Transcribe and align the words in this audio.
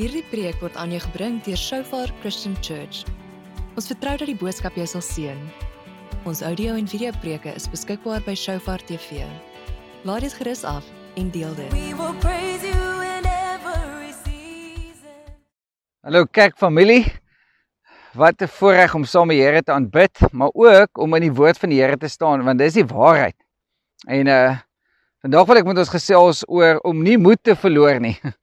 Hierdie 0.00 0.22
preek 0.30 0.62
word 0.64 0.78
aan 0.80 0.94
jou 0.94 0.98
gebring 1.04 1.34
deur 1.44 1.58
Shofar 1.60 2.08
Christian 2.22 2.54
Church. 2.64 3.02
Ons 3.76 3.90
vertrou 3.90 4.14
dat 4.16 4.30
die 4.30 4.36
boodskap 4.40 4.78
jou 4.80 4.86
sal 4.88 5.02
seën. 5.04 5.42
Ons 6.24 6.40
audio 6.40 6.72
en 6.72 6.88
video 6.88 7.12
preke 7.20 7.52
is 7.52 7.66
beskikbaar 7.68 8.24
by 8.24 8.32
Shofar 8.32 8.80
TV. 8.88 9.26
Laat 10.08 10.24
dit 10.24 10.36
gerus 10.38 10.64
af 10.64 10.88
en 11.20 11.28
deel 11.34 11.52
dit. 11.58 11.68
We 11.76 11.92
will 11.98 12.16
praise 12.24 12.64
you 12.64 13.04
in 13.04 13.28
every 13.28 14.14
season. 14.22 15.36
Hallo 16.00 16.24
kyk 16.24 16.56
familie. 16.56 17.04
Wat 18.16 18.40
'n 18.40 18.48
voorreg 18.48 18.96
om 18.96 19.04
saam 19.04 19.28
met 19.28 19.36
die 19.36 19.44
Here 19.44 19.62
te 19.62 19.76
aanbid, 19.76 20.32
maar 20.32 20.50
ook 20.54 20.96
om 20.96 21.14
in 21.14 21.28
die 21.28 21.36
woord 21.36 21.58
van 21.58 21.68
die 21.68 21.82
Here 21.82 22.00
te 22.00 22.08
staan 22.08 22.44
want 22.44 22.58
dis 22.58 22.72
die 22.72 22.88
waarheid. 22.88 23.36
En 24.08 24.26
uh 24.26 24.56
vandag 25.20 25.46
wil 25.46 25.56
ek 25.56 25.66
met 25.66 25.78
ons 25.78 25.92
gesels 25.92 26.44
oor 26.48 26.78
om 26.88 27.02
nie 27.02 27.18
moed 27.18 27.44
te 27.44 27.52
verloor 27.52 28.00
nie. 28.00 28.16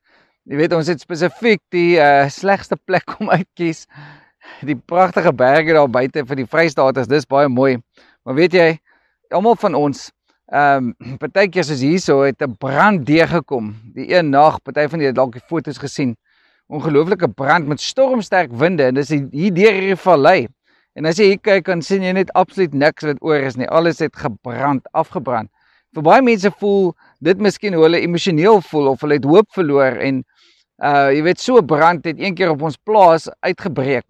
Jy 0.48 0.56
weet 0.62 0.72
ons 0.78 0.88
het 0.88 1.02
spesifiek 1.04 1.60
die 1.76 1.98
uh 2.00 2.30
slegste 2.32 2.78
plek 2.88 3.18
om 3.20 3.28
uitkies. 3.28 3.82
Die 4.64 4.78
pragtige 4.80 5.34
berge 5.36 5.74
daar 5.76 5.90
buite 5.92 6.24
vir 6.24 6.40
die 6.40 6.46
Vrystaaters, 6.48 7.10
dis 7.12 7.28
baie 7.28 7.50
mooi. 7.52 7.74
Maar 8.24 8.38
weet 8.38 8.56
jy, 8.56 8.68
almal 9.36 9.58
van 9.60 9.76
ons 9.76 10.06
ehm 10.48 10.94
um, 11.04 11.18
partykeer 11.24 11.68
soos 11.68 11.84
hierso 11.84 12.22
het 12.24 12.40
'n 12.40 12.56
brand 12.56 13.04
deurgekom. 13.06 13.74
Die 13.92 14.08
een 14.14 14.32
nag, 14.32 14.62
party 14.64 14.88
van 14.88 15.04
julle 15.04 15.12
het 15.12 15.20
dalk 15.20 15.36
die 15.36 15.44
foto's 15.52 15.84
gesien 15.84 16.16
ongelooflike 16.72 17.28
brand 17.28 17.68
met 17.68 17.84
stormsterk 17.84 18.52
winde 18.52 18.88
en 18.88 18.96
dis 18.96 19.12
hier 19.12 19.52
deur 19.52 19.74
hierdie 19.74 20.00
vallei. 20.00 20.48
En 20.96 21.06
as 21.06 21.20
jy 21.20 21.26
hier 21.34 21.44
kyk, 21.44 21.66
dan 21.66 21.82
sien 21.82 22.04
jy 22.04 22.14
net 22.16 22.32
absoluut 22.32 22.74
niks 22.74 23.04
wat 23.04 23.20
oor 23.20 23.44
is 23.44 23.60
nie. 23.60 23.68
Alles 23.68 24.00
het 24.00 24.16
gebrand, 24.16 24.88
afgebrand. 24.94 25.52
Vir 25.96 26.04
baie 26.04 26.22
mense 26.22 26.52
voel 26.60 26.94
dit 27.20 27.38
miskien 27.38 27.74
hoe 27.74 27.84
hulle 27.84 28.00
emosioneel 28.00 28.62
voel 28.62 28.88
of 28.88 29.02
hulle 29.02 29.20
het 29.20 29.28
hoop 29.28 29.52
verloor 29.52 30.00
en 30.00 30.24
uh 30.84 31.10
jy 31.10 31.24
weet 31.26 31.40
so 31.42 31.62
brand 31.62 32.06
het 32.06 32.20
een 32.20 32.36
keer 32.36 32.52
op 32.54 32.62
ons 32.62 32.78
plaas 32.78 33.30
uitgebreek. 33.40 34.06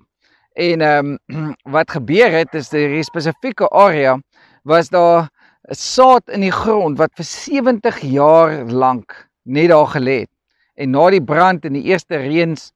En 0.53 0.81
ehm 0.81 1.17
um, 1.27 1.55
wat 1.75 1.91
gebeur 1.91 2.31
het 2.31 2.53
is 2.53 2.69
dat 2.69 2.81
hierdie 2.81 3.03
spesifieke 3.03 3.69
area 3.69 4.17
was 4.63 4.89
daar 4.89 5.29
'n 5.69 5.75
saad 5.75 6.29
in 6.29 6.41
die 6.41 6.51
grond 6.51 6.97
wat 6.97 7.11
vir 7.15 7.25
70 7.25 7.99
jaar 7.99 8.65
lank 8.65 9.29
net 9.43 9.69
daar 9.69 9.87
gelê 9.87 10.19
het 10.19 10.31
en 10.75 10.91
na 10.91 11.09
die 11.09 11.23
brand 11.23 11.65
en 11.65 11.73
die 11.73 11.87
eerste 11.91 12.17
reëns 12.17 12.71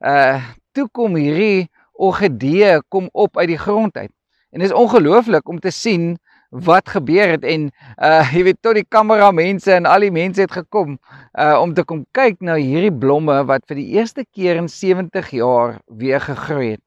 uh 0.00 0.42
toe 0.72 0.88
kom 0.92 1.14
hierdie 1.16 1.68
orgidee 1.92 2.82
kom 2.88 3.08
op 3.12 3.38
uit 3.38 3.48
die 3.48 3.58
grond 3.58 3.96
uit. 3.96 4.12
En 4.50 4.60
dit 4.60 4.68
is 4.68 4.76
ongelooflik 4.76 5.48
om 5.48 5.60
te 5.60 5.70
sien 5.70 6.18
wat 6.64 6.88
gebeur 6.88 7.34
het 7.34 7.44
en 7.44 7.68
uh 8.02 8.24
jy 8.32 8.42
weet 8.48 8.60
tot 8.62 8.78
die 8.78 8.86
kamera 8.88 9.30
mense 9.34 9.72
en 9.72 9.86
al 9.86 10.06
die 10.06 10.12
mense 10.14 10.40
het 10.40 10.52
gekom 10.52 10.96
uh 11.38 11.56
om 11.60 11.74
te 11.74 11.84
kom 11.84 12.04
kyk 12.16 12.40
na 12.40 12.56
hierdie 12.56 12.94
blomme 12.94 13.42
wat 13.50 13.66
vir 13.68 13.80
die 13.82 13.88
eerste 13.98 14.24
keer 14.24 14.56
in 14.56 14.68
70 14.68 15.30
jaar 15.36 15.78
weer 15.86 16.20
gegroei 16.20 16.76
het. 16.76 16.82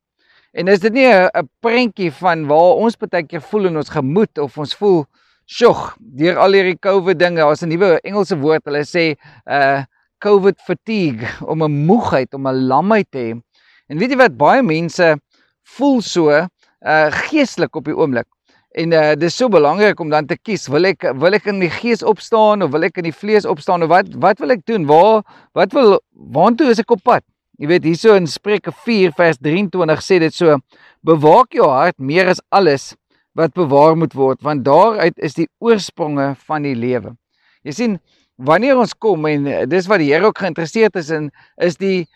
En 0.53 0.67
is 0.67 0.79
dit 0.79 0.93
nie 0.93 1.07
'n 1.07 1.49
prentjie 1.61 2.11
van 2.11 2.47
waar 2.47 2.81
ons 2.81 2.97
baie 2.97 3.23
keer 3.23 3.41
voel 3.41 3.65
in 3.65 3.77
ons 3.77 3.89
gemoed 3.89 4.37
of 4.37 4.57
ons 4.57 4.73
voel 4.75 5.05
sjog 5.45 5.95
deur 5.99 6.37
al 6.37 6.53
hierdie 6.53 6.77
COVID 6.77 7.19
dinge. 7.19 7.41
Daar's 7.41 7.63
'n 7.63 7.69
nuwe 7.69 7.99
Engelse 8.01 8.37
woord. 8.37 8.65
Hulle 8.65 8.85
sê 8.85 9.15
uh 9.45 9.83
COVID 10.19 10.59
fatigue, 10.61 11.27
om 11.41 11.63
'n 11.63 11.85
moegheid, 11.85 12.33
om 12.33 12.47
'n 12.47 12.67
lamheid 12.67 13.07
te 13.11 13.17
hê. 13.17 13.41
En 13.87 13.97
weet 13.97 14.11
jy 14.11 14.17
wat 14.17 14.37
baie 14.37 14.61
mense 14.63 15.17
voel 15.63 16.01
so 16.01 16.29
uh 16.29 17.11
geestelik 17.11 17.75
op 17.75 17.85
die 17.85 17.95
oomblik. 17.95 18.27
En 18.77 18.93
uh 18.93 19.15
dis 19.17 19.33
so 19.35 19.49
belangrik 19.49 19.99
om 19.99 20.09
dan 20.09 20.27
te 20.29 20.37
kies, 20.37 20.67
wil 20.69 20.85
ek 20.85 21.07
wil 21.17 21.33
ek 21.33 21.47
in 21.49 21.57
die 21.63 21.71
gees 21.73 22.03
opstaan 22.05 22.61
of 22.61 22.69
wil 22.75 22.85
ek 22.85 22.99
in 23.01 23.07
die 23.07 23.15
vlees 23.15 23.47
opstaan 23.49 23.81
of 23.83 23.89
wat 23.89 24.11
wat 24.21 24.39
wil 24.39 24.53
ek 24.53 24.61
doen? 24.69 24.85
Waar 24.85 25.23
wat 25.57 25.73
wil 25.73 25.97
waartoe 26.13 26.69
is 26.69 26.81
ek 26.83 26.93
op 26.93 27.01
pad? 27.03 27.25
Jy 27.59 27.67
weet 27.67 27.87
hierso 27.89 28.13
in 28.15 28.29
Spreuke 28.29 28.71
4 28.85 29.11
vers 29.17 29.41
23 29.41 30.03
sê 30.05 30.19
dit 30.21 30.35
so: 30.35 30.59
Bewaak 31.01 31.57
jou 31.57 31.65
hart 31.67 31.97
meer 31.97 32.29
as 32.29 32.43
alles 32.53 32.93
wat 33.33 33.55
bewaar 33.57 33.97
moet 33.97 34.13
word, 34.13 34.39
want 34.45 34.63
daaruit 34.67 35.17
is 35.17 35.35
die 35.37 35.47
oorspronge 35.63 36.35
van 36.47 36.65
die 36.65 36.75
lewe. 36.77 37.15
Jy 37.65 37.73
sien, 37.75 37.97
wanneer 38.37 38.79
ons 38.79 38.93
kom 38.93 39.25
en 39.29 39.47
eh, 39.47 39.65
dis 39.67 39.87
wat 39.89 40.01
die 40.03 40.11
Here 40.13 40.29
ook 40.29 40.39
geïnteresseerd 40.39 40.95
is 40.99 41.09
in 41.15 41.29
is 41.57 41.75
die 41.79 42.07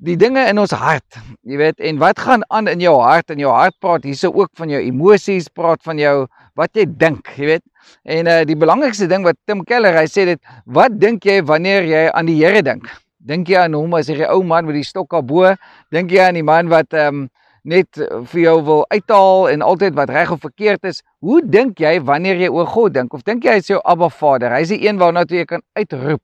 die 0.00 0.16
dinge 0.16 0.42
in 0.48 0.58
ons 0.60 0.72
hart. 0.76 1.18
Jy 1.44 1.58
weet, 1.60 1.80
en 1.84 1.98
wat 2.00 2.20
gaan 2.24 2.44
aan 2.48 2.70
in 2.72 2.80
jou 2.80 2.94
hart? 3.02 3.30
En 3.32 3.40
jou 3.40 3.50
hart 3.52 3.76
praat 3.82 4.06
hierse 4.08 4.30
ook 4.32 4.50
van 4.58 4.72
jou 4.72 4.80
emosies, 4.80 5.50
praat 5.52 5.82
van 5.84 6.00
jou 6.00 6.14
wat 6.58 6.76
jy 6.76 6.86
dink, 6.88 7.28
jy 7.36 7.54
weet. 7.54 7.64
En 8.08 8.28
uh 8.30 8.40
die 8.48 8.56
belangrikste 8.56 9.08
ding 9.10 9.24
wat 9.26 9.38
Tim 9.48 9.64
Keller 9.68 9.96
hy 9.96 10.06
sê 10.08 10.26
dit, 10.28 10.40
wat 10.64 10.96
dink 11.00 11.26
jy 11.28 11.40
wanneer 11.44 11.84
jy 11.88 12.06
aan 12.08 12.30
die 12.30 12.38
Here 12.40 12.62
dink? 12.64 12.88
Dink 13.20 13.50
jy 13.52 13.60
aan 13.60 13.76
hom 13.76 13.92
as 13.98 14.08
hy 14.08 14.24
ou 14.30 14.40
man 14.46 14.68
met 14.68 14.78
die 14.78 14.86
stok 14.86 15.12
op 15.18 15.28
bo? 15.28 15.52
Dink 15.92 16.12
jy 16.12 16.24
aan 16.28 16.40
die 16.40 16.46
man 16.46 16.72
wat 16.72 16.96
ehm 16.96 17.24
um, 17.24 17.28
net 17.60 17.98
vir 18.32 18.40
jou 18.40 18.54
wil 18.64 18.86
uithaal 18.88 19.50
en 19.50 19.60
altyd 19.60 19.92
wat 19.98 20.08
reg 20.08 20.30
of 20.32 20.40
verkeerd 20.40 20.86
is. 20.88 21.02
Hoe 21.20 21.42
dink 21.44 21.80
jy 21.80 21.98
wanneer 22.00 22.40
jy 22.40 22.48
oor 22.48 22.64
God 22.64 22.94
dink? 22.94 23.12
Of 23.12 23.26
dink 23.26 23.44
jy 23.44 23.58
hy 23.58 23.60
is 23.60 23.68
jou 23.68 23.80
Abba 23.84 24.08
Vader? 24.08 24.54
Hy 24.56 24.62
is 24.64 24.72
die 24.72 24.80
een 24.86 24.96
waarna 24.96 25.26
jy 25.28 25.44
kan 25.44 25.60
uitroep. 25.76 26.22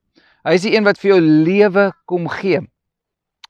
Hy 0.48 0.54
is 0.56 0.64
die 0.64 0.72
een 0.76 0.88
wat 0.88 0.96
vir 1.02 1.10
jou 1.10 1.20
lewe 1.20 1.90
kom 2.08 2.24
gee. 2.38 2.62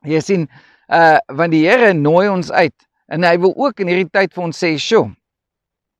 Jy 0.06 0.20
sien, 0.20 0.48
uh 0.88 1.18
want 1.28 1.52
die 1.52 1.64
Here 1.66 1.92
nooi 1.94 2.28
ons 2.28 2.50
uit 2.50 2.74
en 3.08 3.22
hy 3.22 3.36
wil 3.38 3.54
ook 3.56 3.80
in 3.80 3.88
hierdie 3.88 4.10
tyd 4.10 4.34
vir 4.34 4.44
ons 4.44 4.62
sê, 4.62 4.76
"Sjoe, 4.78 5.10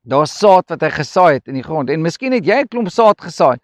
daar's 0.05 0.39
saad 0.39 0.65
wat 0.71 0.83
hy 0.83 0.91
gesaai 0.91 1.35
het 1.35 1.49
in 1.49 1.55
die 1.55 1.67
grond 1.67 1.91
en 1.91 2.03
miskien 2.03 2.33
het 2.33 2.45
jy 2.45 2.63
'n 2.63 2.69
klomp 2.69 2.91
saad 2.91 3.21
gesaai." 3.21 3.59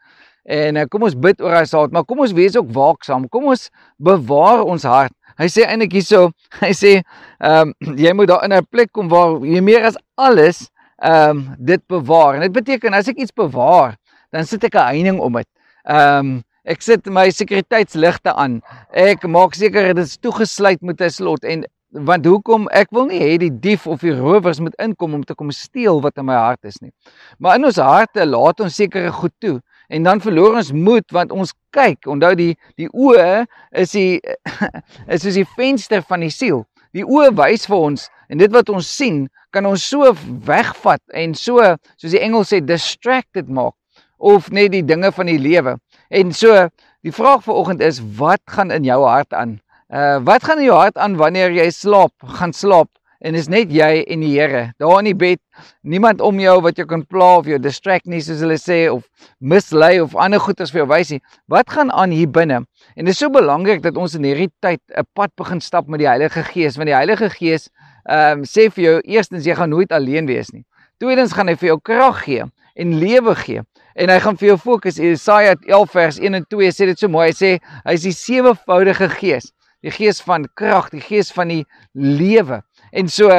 En 0.44 0.76
uh, 0.76 0.84
kom 0.90 1.02
ons 1.02 1.14
bid 1.14 1.40
oor 1.40 1.54
hy 1.54 1.64
saad, 1.64 1.92
maar 1.92 2.04
kom 2.04 2.18
ons 2.18 2.32
wees 2.32 2.56
ook 2.56 2.66
waaksaam. 2.74 3.28
Kom 3.28 3.44
ons 3.46 3.70
bewaar 3.98 4.64
ons 4.64 4.82
hart 4.82 5.14
Hy 5.40 5.48
sê 5.50 5.64
eintlik 5.66 5.96
hierso, 5.96 6.30
hy 6.64 6.72
sê 6.76 6.92
ehm 7.00 7.72
um, 7.72 7.96
jy 7.98 8.12
moet 8.16 8.30
daar 8.30 8.44
in 8.46 8.54
'n 8.56 8.68
plek 8.70 8.92
kom 8.92 9.08
waar 9.08 9.40
jy 9.44 9.60
meer 9.60 9.84
as 9.88 9.98
alles 10.16 10.68
ehm 11.02 11.30
um, 11.30 11.56
dit 11.58 11.82
bewaar. 11.88 12.36
En 12.36 12.40
dit 12.46 12.52
beteken 12.52 12.94
as 12.94 13.08
ek 13.08 13.18
iets 13.18 13.34
bewaar, 13.34 13.96
dan 14.32 14.44
sit 14.44 14.64
ek 14.64 14.74
'n 14.74 14.88
heining 14.92 15.20
om 15.20 15.32
dit. 15.40 15.48
Ehm 15.84 16.18
um, 16.18 16.42
ek 16.64 16.82
sit 16.82 17.06
my 17.06 17.28
sekuriteitsligte 17.30 18.34
aan. 18.38 18.60
Ek 18.94 19.24
maak 19.26 19.54
seker 19.58 19.92
dit 19.92 20.02
is 20.04 20.18
toegesluit 20.22 20.82
met 20.82 21.00
'n 21.00 21.10
slot 21.10 21.44
en 21.44 21.64
want 21.92 22.24
hoekom 22.24 22.68
ek 22.72 22.88
wil 22.90 23.06
nie 23.06 23.20
hê 23.20 23.38
die 23.38 23.50
dief 23.50 23.86
of 23.86 24.00
die 24.00 24.14
rowers 24.16 24.60
moet 24.60 24.74
inkom 24.80 25.14
om 25.14 25.24
te 25.24 25.34
kom 25.34 25.50
steel 25.50 26.00
wat 26.00 26.16
in 26.16 26.24
my 26.24 26.34
hart 26.34 26.64
is 26.64 26.80
nie. 26.80 26.92
Maar 27.38 27.56
in 27.56 27.64
ons 27.64 27.76
harte 27.76 28.24
laat 28.26 28.60
ons 28.60 28.74
sekere 28.74 29.12
goed 29.12 29.34
toe 29.40 29.60
en 29.88 30.02
dan 30.02 30.20
verloor 30.20 30.56
ons 30.56 30.72
moed 30.72 31.04
want 31.12 31.32
ons 31.32 31.52
kyk 31.76 32.06
onthou 32.08 32.32
die 32.38 32.54
die 32.80 32.88
oë 32.88 33.44
is 33.82 33.92
die 33.92 34.20
is 35.12 35.22
soos 35.22 35.36
die 35.36 35.48
venster 35.56 36.02
van 36.08 36.24
die 36.24 36.32
siel 36.32 36.64
die 36.96 37.04
oë 37.04 37.32
wys 37.36 37.66
vir 37.68 37.76
ons 37.90 38.08
en 38.32 38.40
dit 38.40 38.52
wat 38.52 38.72
ons 38.72 38.88
sien 38.88 39.26
kan 39.52 39.68
ons 39.68 39.84
so 39.84 40.14
wegvat 40.48 41.02
en 41.12 41.36
so 41.36 41.60
soos 41.98 42.14
die 42.14 42.22
engel 42.22 42.46
sê 42.48 42.62
distracted 42.64 43.52
maak 43.52 43.76
of 44.22 44.50
net 44.54 44.72
die 44.72 44.84
dinge 44.86 45.10
van 45.12 45.28
die 45.30 45.40
lewe. 45.40 45.76
En 46.14 46.32
so 46.36 46.54
die 47.02 47.12
vraag 47.14 47.42
vanoggend 47.46 47.82
is 47.82 48.00
wat 48.18 48.42
gaan 48.54 48.70
in 48.70 48.86
jou 48.86 49.02
hart 49.02 49.34
aan? 49.34 49.58
Uh, 49.92 50.18
wat 50.24 50.46
gaan 50.46 50.62
in 50.62 50.70
jou 50.70 50.78
hart 50.78 50.96
aan 50.96 51.18
wanneer 51.20 51.52
jy 51.52 51.68
slaap 51.74 52.14
gaan 52.38 52.54
slaap 52.56 52.88
en 53.22 53.36
is 53.38 53.48
net 53.50 53.70
jy 53.74 54.02
en 54.10 54.22
die 54.22 54.32
Here? 54.34 54.62
Daar 54.82 55.02
in 55.02 55.10
die 55.10 55.18
bed 55.18 55.40
niemand 55.82 56.22
om 56.22 56.38
jou 56.42 56.54
wat 56.62 56.78
jou 56.78 56.86
kan 56.88 57.02
pla 57.06 57.34
of 57.40 57.50
jou 57.50 57.58
distract 57.62 58.06
nie 58.10 58.22
soos 58.22 58.40
hulle 58.42 58.58
sê 58.58 58.78
of 58.90 59.04
mislei 59.38 59.98
of 60.02 60.16
ander 60.18 60.42
goeters 60.42 60.72
vir 60.74 60.84
jou 60.84 60.88
wys 60.94 61.12
nie. 61.14 61.20
Wat 61.50 61.70
gaan 61.70 61.90
aan 61.90 62.14
hier 62.14 62.30
binne? 62.30 62.62
En 62.94 63.04
dit 63.04 63.12
is 63.12 63.20
so 63.20 63.30
belangrik 63.30 63.82
dat 63.82 63.98
ons 63.98 64.16
in 64.18 64.26
hierdie 64.26 64.50
tyd 64.62 64.80
'n 64.96 65.06
pad 65.14 65.34
begin 65.36 65.60
stap 65.60 65.88
met 65.88 66.00
die 66.00 66.10
Heilige 66.10 66.42
Gees 66.54 66.78
want 66.78 66.90
die 66.90 66.98
Heilige 66.98 67.30
Gees 67.30 67.68
ehm 68.06 68.42
um, 68.42 68.44
sê 68.46 68.70
vir 68.70 68.84
jou 68.84 68.96
eerstens 69.04 69.46
jy 69.46 69.54
gaan 69.54 69.70
nooit 69.70 69.92
alleen 69.92 70.26
wees 70.26 70.50
nie. 70.50 70.64
Tweedens 70.98 71.32
gaan 71.34 71.48
hy 71.48 71.54
vir 71.58 71.74
jou 71.74 71.80
krag 71.82 72.24
gee 72.24 72.46
en 72.74 72.98
lewe 72.98 73.34
gee. 73.34 73.62
En 73.94 74.08
hy 74.08 74.18
gaan 74.24 74.36
vir 74.40 74.52
jou 74.52 74.58
fokus 74.58 74.96
Jesaja 74.96 75.56
11 75.66 75.90
vers 75.90 76.18
1 76.18 76.34
en 76.34 76.46
2 76.48 76.70
sê 76.72 76.88
dit 76.88 76.98
so 76.98 77.08
mooi. 77.08 77.28
Hy 77.30 77.36
sê 77.36 77.50
hy 77.84 77.96
is 77.98 78.06
die 78.06 78.16
sewevoudige 78.16 79.08
gees 79.18 79.52
die 79.82 79.90
gees 79.90 80.22
van 80.22 80.46
krag 80.58 80.90
die 80.94 81.02
gees 81.02 81.32
van 81.34 81.50
die 81.50 81.62
lewe. 81.92 82.62
En 82.94 83.08
so 83.10 83.30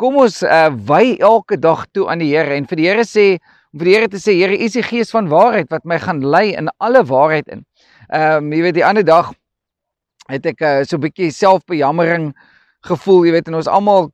kom 0.00 0.18
ons 0.20 0.42
uh, 0.44 0.68
wy 0.88 1.16
elke 1.24 1.56
dag 1.60 1.86
toe 1.96 2.06
aan 2.12 2.20
die 2.20 2.32
Here 2.34 2.56
en 2.56 2.68
vir 2.68 2.80
die 2.80 2.88
Here 2.90 3.06
sê 3.08 3.26
om 3.72 3.80
vir 3.80 3.88
die 3.88 3.94
Here 3.96 4.10
te 4.12 4.20
sê 4.20 4.36
Here, 4.36 4.56
U 4.56 4.68
is 4.68 4.76
die 4.76 4.84
gees 4.84 5.12
van 5.12 5.30
waarheid 5.32 5.72
wat 5.72 5.84
my 5.88 5.98
gaan 6.00 6.22
lei 6.24 6.50
in 6.56 6.68
alle 6.78 7.02
waarheid 7.08 7.48
in. 7.52 7.64
Ehm 8.12 8.46
um, 8.46 8.52
jy 8.52 8.62
weet 8.68 8.78
die 8.78 8.86
ander 8.86 9.04
dag 9.04 9.32
het 10.30 10.46
ek 10.46 10.62
uh, 10.62 10.82
so 10.84 10.96
'n 10.96 11.04
bietjie 11.06 11.32
selfbejammering 11.32 12.30
gevoel, 12.86 13.26
jy 13.26 13.32
weet 13.32 13.48
en 13.48 13.58
ons 13.58 13.68
almal 13.68 14.10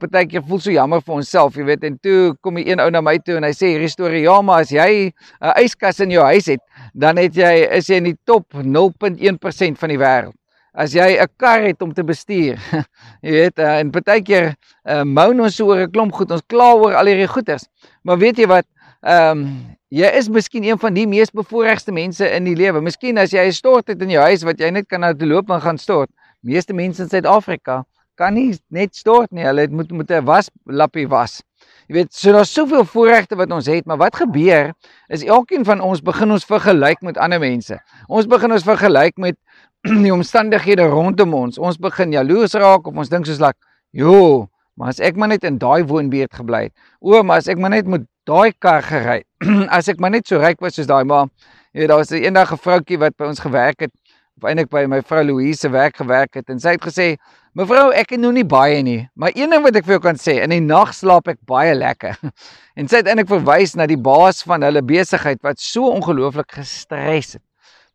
partykeer 0.00 0.42
voel 0.48 0.60
so 0.60 0.72
jammer 0.74 1.00
vir 1.04 1.14
onsself, 1.14 1.56
jy 1.56 1.66
weet 1.68 1.84
en 1.84 1.98
toe 2.02 2.34
kom 2.42 2.56
die 2.58 2.66
een 2.68 2.80
ou 2.80 2.88
na 2.90 3.00
my 3.00 3.18
toe 3.18 3.36
en 3.36 3.46
hy 3.46 3.52
sê 3.56 3.74
hierdie 3.74 3.92
storie 3.92 4.24
ja, 4.24 4.40
maar 4.42 4.64
as 4.64 4.72
jy 4.72 5.12
'n 5.12 5.54
yskas 5.64 6.00
in 6.00 6.10
jou 6.10 6.24
huis 6.24 6.46
het, 6.46 6.60
dan 6.94 7.16
het 7.16 7.34
jy 7.34 7.54
is 7.78 7.88
jy 7.88 7.96
in 7.96 8.10
die 8.12 8.18
top 8.24 8.46
0.1% 8.54 9.78
van 9.78 9.88
die 9.88 9.98
wêreld 10.00 10.36
as 10.76 10.92
jy 10.92 11.16
'n 11.16 11.28
kar 11.40 11.64
het 11.64 11.82
om 11.82 11.92
te 11.92 12.04
bestuur. 12.04 12.60
jy 13.24 13.30
weet, 13.32 13.58
uh, 13.58 13.78
en 13.80 13.90
partykeer 13.90 14.52
uh, 14.52 15.02
moan 15.04 15.40
ons 15.40 15.60
oor 15.60 15.86
'n 15.86 15.90
klomp 15.90 16.12
goed, 16.12 16.30
ons 16.30 16.44
kla 16.46 16.74
oor 16.76 16.94
al 16.94 17.08
hierdie 17.08 17.28
goeders. 17.28 17.64
Maar 18.04 18.18
weet 18.18 18.38
jy 18.38 18.46
wat? 18.46 18.66
Ehm 19.02 19.40
um, 19.40 19.48
jy 19.88 20.08
is 20.18 20.28
miskien 20.28 20.64
een 20.64 20.78
van 20.78 20.94
die 20.94 21.06
mees 21.06 21.30
bevoorregte 21.30 21.92
mense 21.92 22.26
in 22.26 22.44
die 22.44 22.56
lewe. 22.56 22.82
Miskien 22.82 23.18
as 23.18 23.32
jy 23.32 23.46
'n 23.46 23.52
stort 23.52 23.88
het 23.88 24.02
in 24.02 24.10
jou 24.10 24.22
huis 24.22 24.42
wat 24.44 24.60
jy 24.60 24.70
net 24.70 24.88
kan 24.88 25.00
nou 25.00 25.14
te 25.14 25.26
loop 25.26 25.50
en 25.50 25.60
gaan 25.60 25.78
stort. 25.78 26.10
Meeste 26.42 26.74
mense 26.74 27.02
in 27.02 27.08
Suid-Afrika 27.08 27.84
kan 28.16 28.34
nie 28.34 28.56
net 28.72 28.96
stort 28.96 29.32
nie. 29.32 29.44
Hulle 29.46 29.68
moet 29.70 29.92
met 29.92 30.10
'n 30.10 30.24
waslappie 30.24 31.06
was. 31.08 31.42
Jy 31.88 31.94
weet, 31.94 32.14
so 32.14 32.32
daar's 32.32 32.52
soveel 32.52 32.84
voorregte 32.84 33.36
wat 33.36 33.52
ons 33.52 33.66
het, 33.66 33.86
maar 33.86 33.96
wat 33.96 34.16
gebeur 34.16 34.72
is 35.08 35.22
elkeen 35.22 35.64
van 35.64 35.80
ons 35.80 36.00
begin 36.02 36.30
ons 36.30 36.44
vergelyk 36.44 37.00
met 37.02 37.16
ander 37.16 37.38
mense. 37.38 37.78
Ons 38.08 38.26
begin 38.26 38.52
ons 38.52 38.62
vergelyk 38.62 39.16
met 39.16 39.36
die 40.06 40.12
omstandighede 40.12 40.88
rondom 40.90 41.34
ons. 41.34 41.58
Ons 41.58 41.78
begin 41.78 42.12
jaloers 42.12 42.54
raak 42.54 42.86
of 42.86 42.96
ons 42.96 43.08
dink 43.08 43.26
soos 43.26 43.40
like, 43.40 43.58
"Jo, 43.92 44.48
maar 44.76 44.88
as 44.88 45.00
ek 45.00 45.16
maar 45.16 45.28
net 45.28 45.44
in 45.44 45.58
daai 45.58 45.84
woonbuurt 45.88 46.34
gebly 46.34 46.66
het. 46.68 46.74
O, 47.00 47.22
maar 47.22 47.40
as 47.40 47.48
ek 47.48 47.58
maar 47.58 47.72
net 47.72 47.86
met 47.86 48.04
daai 48.28 48.52
kar 48.58 48.82
gery. 48.82 49.22
as 49.78 49.88
ek 49.88 50.00
maar 50.00 50.10
net 50.10 50.28
so 50.28 50.40
ryk 50.42 50.60
was 50.60 50.76
soos 50.76 50.88
daai 50.90 51.04
ma. 51.04 51.24
Jy 51.72 51.84
weet, 51.84 51.88
daar 51.88 52.02
was 52.02 52.12
'n 52.12 52.24
eendag 52.24 52.52
'n 52.52 52.60
vroutjie 52.60 52.98
wat 52.98 53.16
by 53.16 53.24
ons 53.30 53.40
gewerk 53.40 53.80
het 53.80 53.92
of 54.36 54.44
eintlik 54.48 54.68
by 54.68 54.84
my 54.86 55.00
vrou 55.00 55.22
Louise 55.24 55.60
se 55.60 55.68
werk 55.72 55.96
gewerk 55.96 56.34
het 56.36 56.50
en 56.52 56.60
sy 56.60 56.76
het 56.76 56.84
gesê 56.84 57.16
Mevrou, 57.56 57.86
ek 57.96 58.10
het 58.12 58.20
nou 58.20 58.34
nie 58.36 58.44
baie 58.44 58.82
nie, 58.84 59.06
maar 59.16 59.32
een 59.32 59.48
ding 59.48 59.62
wat 59.64 59.76
ek 59.78 59.86
vir 59.86 59.94
jou 59.94 60.02
kan 60.04 60.18
sê, 60.20 60.34
in 60.44 60.52
die 60.52 60.60
nag 60.60 60.90
slaap 60.92 61.30
ek 61.32 61.38
baie 61.48 61.72
lekker. 61.72 62.18
En 62.76 62.84
sy 62.84 62.98
het 63.00 63.06
eintlik 63.08 63.30
verwys 63.30 63.72
na 63.80 63.86
die 63.88 63.96
baas 63.96 64.42
van 64.44 64.60
hulle 64.66 64.82
besigheid 64.84 65.40
wat 65.46 65.56
so 65.64 65.88
ongelooflik 65.88 66.58
gestres 66.58 67.30
het. 67.38 67.42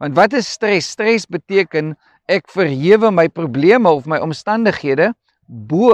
Want 0.01 0.17
wat 0.17 0.33
is 0.33 0.49
stres? 0.49 0.87
Stres 0.95 1.27
beteken 1.29 1.91
ek 2.25 2.49
verhewe 2.49 3.11
my 3.13 3.27
probleme 3.29 3.91
of 3.93 4.09
my 4.09 4.17
omstandighede 4.25 5.11
bo 5.45 5.93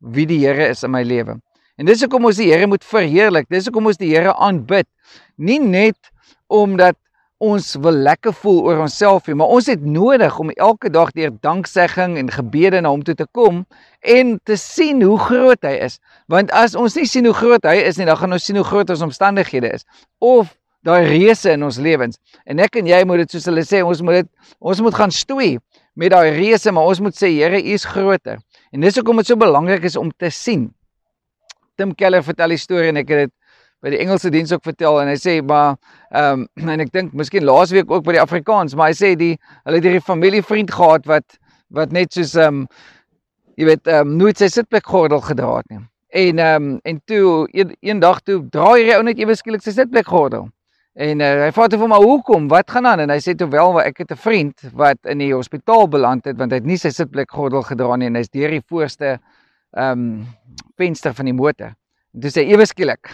wie 0.00 0.24
die 0.30 0.40
Here 0.40 0.70
is 0.72 0.80
in 0.80 0.94
my 0.96 1.04
lewe. 1.04 1.36
En 1.76 1.84
dis 1.84 2.00
hoekom 2.00 2.30
ons 2.30 2.40
die 2.40 2.48
Here 2.48 2.64
moet 2.64 2.88
verheerlik. 2.88 3.50
Dis 3.52 3.68
hoekom 3.68 3.92
ons 3.92 4.00
die 4.00 4.14
Here 4.14 4.32
aanbid. 4.40 4.88
Nie 5.36 5.60
net 5.60 6.00
omdat 6.48 6.96
ons 7.42 7.74
wil 7.84 7.92
lekker 7.92 8.32
voel 8.32 8.62
oor 8.64 8.78
onsself 8.86 9.26
nie, 9.28 9.34
maar 9.36 9.52
ons 9.52 9.66
het 9.68 9.82
nodig 9.84 10.38
om 10.40 10.50
elke 10.56 10.88
dag 10.92 11.10
deur 11.12 11.34
danksegging 11.44 12.16
en 12.16 12.30
gebede 12.32 12.80
na 12.80 12.92
hom 12.94 13.02
toe 13.04 13.14
te 13.14 13.26
kom 13.36 13.64
en 14.00 14.36
te 14.48 14.56
sien 14.56 15.02
hoe 15.04 15.18
groot 15.20 15.66
hy 15.68 15.74
is. 15.84 15.98
Want 16.32 16.52
as 16.56 16.76
ons 16.78 16.96
nie 16.96 17.04
sien 17.08 17.28
hoe 17.28 17.36
groot 17.36 17.64
hy 17.68 17.76
is 17.84 18.00
nie, 18.00 18.08
dan 18.08 18.16
gaan 18.16 18.32
ons 18.32 18.46
sien 18.48 18.56
hoe 18.56 18.64
groot 18.64 18.88
ons 18.90 19.04
omstandighede 19.04 19.74
is 19.76 19.84
of 20.24 20.54
daai 20.86 21.04
reëse 21.04 21.52
in 21.52 21.66
ons 21.66 21.80
lewens. 21.82 22.16
En 22.48 22.62
ek 22.62 22.80
en 22.80 22.88
jy 22.88 23.02
moet 23.04 23.24
dit 23.24 23.36
soos 23.36 23.48
hulle 23.50 23.64
sê, 23.66 23.82
ons 23.84 24.00
moet 24.06 24.22
dit 24.22 24.30
ons 24.60 24.80
moet 24.86 24.96
gaan 24.96 25.12
stoei 25.12 25.56
met 25.96 26.12
daai 26.14 26.30
reëse, 26.36 26.72
maar 26.72 26.88
ons 26.88 27.02
moet 27.04 27.16
sê 27.16 27.32
Here, 27.34 27.60
U 27.60 27.76
is 27.76 27.84
groter. 27.84 28.40
En 28.72 28.80
dis 28.84 28.96
hoekom 28.96 29.20
dit 29.20 29.28
so 29.28 29.36
belangrik 29.40 29.84
is 29.84 29.96
om 29.96 30.12
te 30.12 30.30
sien. 30.32 30.70
Tim 31.76 31.92
Keller 31.92 32.24
vertel 32.24 32.54
die 32.54 32.60
storie 32.60 32.92
en 32.92 33.02
ek 33.02 33.10
het 33.12 33.26
dit 33.26 33.34
by 33.86 33.92
die 33.94 34.02
Engelse 34.02 34.32
diens 34.34 34.50
ook 34.50 34.64
vertel 34.66 34.98
en 34.98 35.12
hy 35.12 35.16
sê 35.20 35.38
maar 35.46 35.76
ehm 36.10 36.46
um, 36.58 36.68
en 36.74 36.82
ek 36.82 36.92
dink 36.94 37.14
miskien 37.14 37.46
laasweek 37.46 37.90
ook 37.92 38.02
by 38.06 38.16
die 38.16 38.22
Afrikaans, 38.22 38.74
maar 38.74 38.90
hy 38.90 38.96
sê 38.98 39.14
die 39.18 39.34
hulle 39.62 39.78
het 39.78 39.86
hierdie 39.86 40.02
familievriend 40.02 40.72
gehad 40.74 41.06
wat 41.06 41.38
wat 41.74 41.94
net 41.94 42.16
soos 42.16 42.34
ehm 42.34 42.64
um, 42.64 42.64
jy 43.56 43.68
weet 43.70 43.86
ehm 43.86 44.10
um, 44.10 44.16
nooit 44.18 44.42
sy 44.42 44.50
sitplek 44.50 44.90
gordel 44.90 45.22
gedra 45.22 45.60
het 45.60 45.70
nie. 45.70 45.84
En 46.24 46.42
ehm 46.42 46.66
um, 46.72 46.74
en 46.82 47.00
toe 47.06 47.46
een, 47.52 47.76
een 47.80 48.02
dag 48.02 48.18
toe 48.26 48.40
draai 48.50 48.80
hierdie 48.80 48.96
ou 48.96 49.06
net 49.06 49.22
ewe 49.22 49.38
skielik 49.38 49.62
sy 49.62 49.76
sitplek 49.76 50.10
gordel. 50.10 50.50
En 50.96 51.20
uh, 51.20 51.30
hy 51.44 51.52
vra 51.52 51.68
toe 51.68 51.78
vir 51.78 51.92
my 51.92 52.00
hoekom? 52.00 52.50
Wat 52.50 52.70
gaan 52.72 52.88
aan? 52.90 53.04
En 53.04 53.12
hy 53.12 53.20
sê 53.22 53.36
toe 53.38 53.50
wel 53.52 53.82
ek 53.84 54.02
het 54.02 54.12
'n 54.16 54.18
vriend 54.18 54.68
wat 54.72 54.98
in 55.04 55.22
die 55.22 55.32
hospitaal 55.34 55.86
beland 55.92 56.26
het 56.26 56.38
want 56.42 56.50
hy 56.50 56.58
het 56.58 56.66
nie 56.66 56.80
sy 56.80 56.90
sitplek 56.90 57.30
gordel 57.30 57.62
gedra 57.62 57.96
nie 57.96 58.10
en 58.10 58.18
hy's 58.18 58.32
deur 58.34 58.50
die 58.50 58.64
voorste 58.66 59.18
ehm 59.76 59.92
um, 59.92 60.26
venster 60.76 61.14
van 61.14 61.30
die 61.30 61.38
motor. 61.38 61.76
Toe 62.16 62.30
sê 62.32 62.48
ewe 62.48 62.66
skielik 62.66 63.12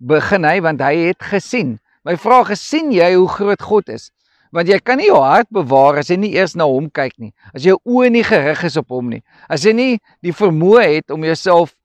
begin 0.00 0.46
hy 0.48 0.58
want 0.64 0.80
hy 0.82 0.94
het 1.10 1.22
gesien. 1.30 1.78
My 2.04 2.16
vraag 2.16 2.54
is 2.56 2.62
sien 2.64 2.90
jy 2.92 3.12
hoe 3.14 3.28
groot 3.28 3.62
God 3.62 3.92
is? 3.92 4.08
Want 4.50 4.70
jy 4.72 4.80
kan 4.82 4.98
nie 4.98 5.10
jou 5.10 5.20
hart 5.22 5.50
bewaar 5.54 6.00
as 6.00 6.08
jy 6.10 6.16
nie 6.18 6.32
eers 6.34 6.56
na 6.58 6.66
hom 6.66 6.88
kyk 6.90 7.12
nie. 7.20 7.30
As 7.54 7.66
jou 7.66 7.76
oë 7.86 8.08
nie 8.16 8.24
gerig 8.26 8.64
is 8.66 8.78
op 8.80 8.88
hom 8.90 9.12
nie. 9.12 9.20
As 9.46 9.66
jy 9.66 9.74
nie 9.76 9.92
die 10.24 10.34
vermoë 10.34 10.86
het 10.96 11.14
om 11.14 11.26
jouself 11.28 11.76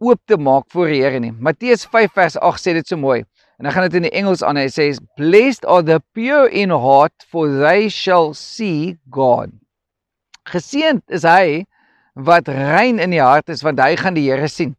oop 0.00 0.20
te 0.28 0.38
maak 0.40 0.70
voor 0.72 0.92
die 0.92 1.02
Here 1.02 1.20
nie. 1.20 1.34
Matteus 1.34 1.84
5 1.90 2.14
vers 2.14 2.38
8 2.38 2.62
sê 2.62 2.76
dit 2.78 2.88
so 2.88 2.96
mooi. 2.96 3.24
En 3.58 3.66
dan 3.66 3.74
gaan 3.74 3.88
dit 3.88 3.98
in 4.00 4.08
die 4.08 4.14
Engels 4.16 4.42
aan. 4.42 4.58
Hy 4.58 4.70
sê 4.72 4.88
blessed 5.18 5.66
are 5.66 5.84
the 5.84 6.00
pure 6.14 6.48
in 6.48 6.72
heart 6.72 7.26
for 7.28 7.50
they 7.50 7.90
shall 7.92 8.32
see 8.38 8.96
God. 9.10 9.52
Geseënd 10.48 11.04
is 11.12 11.26
hy 11.28 11.66
wat 12.14 12.48
rein 12.48 13.02
in 13.02 13.10
die 13.10 13.22
hart 13.22 13.50
is 13.50 13.64
want 13.66 13.82
hy 13.82 13.96
gaan 13.98 14.14
die 14.14 14.28
Here 14.30 14.48
sien 14.48 14.76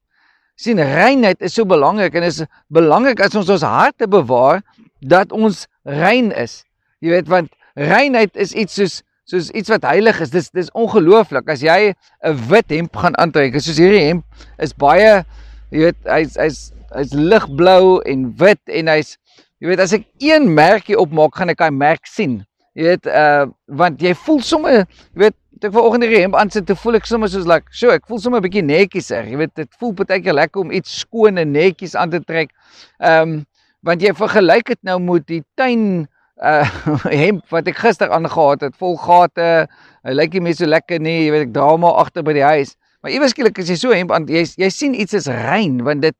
sien 0.55 0.79
reinheid 0.79 1.41
is 1.43 1.55
so 1.55 1.65
belangrik 1.67 2.15
en 2.15 2.23
is 2.23 2.43
belangrik 2.73 3.19
as 3.23 3.35
ons 3.35 3.49
ons 3.51 3.65
harte 3.65 4.07
bewaar 4.07 4.61
dat 5.01 5.31
ons 5.35 5.65
rein 5.83 6.31
is. 6.31 6.63
Jy 7.03 7.11
weet 7.15 7.29
want 7.31 7.51
reinheid 7.75 8.35
is 8.39 8.55
iets 8.55 8.79
soos 8.79 9.01
soos 9.25 9.49
iets 9.57 9.71
wat 9.73 9.85
heilig 9.89 10.19
is. 10.21 10.31
Dis 10.33 10.51
dis 10.53 10.71
ongelooflik 10.77 11.49
as 11.49 11.63
jy 11.65 11.93
'n 12.23 12.37
wit 12.49 12.69
hemp 12.69 12.95
gaan 12.95 13.17
aantrek. 13.17 13.57
Soos 13.59 13.81
hierdie 13.81 14.07
hemp 14.07 14.23
is 14.59 14.73
baie 14.73 15.25
jy 15.71 15.79
weet 15.89 15.99
hy's 16.05 16.37
hy's 16.37 16.71
hy's 16.95 17.13
ligblou 17.13 18.01
en 18.05 18.31
wit 18.39 18.61
en 18.67 18.87
hy's 18.87 19.17
jy 19.59 19.67
weet 19.67 19.79
as 19.79 19.93
ek 19.93 20.05
een 20.21 20.53
merkie 20.53 20.97
opmaak 20.97 21.35
gaan 21.35 21.49
ek 21.49 21.59
daai 21.59 21.71
merk 21.71 22.07
sien. 22.07 22.45
Jy 22.75 22.83
weet 22.83 23.07
uh 23.07 23.45
want 23.67 24.01
jy 24.01 24.13
voel 24.13 24.41
sommer 24.41 24.85
jy 24.85 25.25
weet 25.25 25.35
toe 25.59 25.69
ek 25.69 25.75
vanoggend 25.75 26.05
hierdie 26.05 26.21
hemp 26.23 26.35
aansit, 26.39 26.65
toe 26.67 26.75
voel 26.79 26.99
ek 26.99 27.07
sommer 27.09 27.29
soos 27.31 27.47
like, 27.47 27.71
"Sjoe, 27.71 27.95
ek 27.95 28.07
voel 28.07 28.19
sommer 28.19 28.39
'n 28.39 28.43
bietjie 28.43 28.63
netjies 28.63 29.11
er." 29.11 29.25
Jy 29.25 29.37
weet, 29.37 29.55
dit 29.55 29.69
voel 29.79 29.93
baie 29.93 30.21
keer 30.21 30.33
lekker 30.33 30.61
om 30.61 30.71
iets 30.71 30.99
skoon 30.99 31.37
en 31.37 31.51
netjies 31.51 31.95
aan 31.95 32.09
te 32.09 32.19
trek. 32.19 32.51
Ehm 32.99 33.21
um, 33.21 33.45
want 33.83 34.01
jy 34.01 34.13
vergelyk 34.13 34.65
dit 34.65 34.83
nou 34.83 34.99
met 34.99 35.27
die 35.27 35.43
tuin 35.55 36.07
uh 36.43 36.65
hemp 37.23 37.45
wat 37.49 37.67
ek 37.67 37.77
gister 37.77 38.09
aangetree 38.09 38.67
het, 38.67 38.75
vol 38.77 38.97
gate. 38.97 39.67
Hy 40.03 40.13
lyk 40.13 40.33
nie 40.33 40.41
meer 40.41 40.55
so 40.55 40.65
lekker 40.65 40.99
nie. 40.99 41.25
Jy 41.25 41.31
weet, 41.31 41.47
ek 41.47 41.53
dra 41.53 41.77
maar 41.77 42.01
agter 42.03 42.23
by 42.23 42.33
die 42.33 42.43
huis. 42.43 42.75
Maar 43.01 43.13
iewers 43.13 43.31
skielik 43.31 43.59
as 43.59 43.69
jy 43.69 43.75
so 43.77 43.93
hemp 43.93 44.11
aan 44.11 44.27
jy 44.27 44.43
jy 44.57 44.69
sien 44.69 44.95
iets 44.95 45.13
is 45.13 45.27
rein 45.27 45.83
want 45.85 46.01
dit 46.01 46.15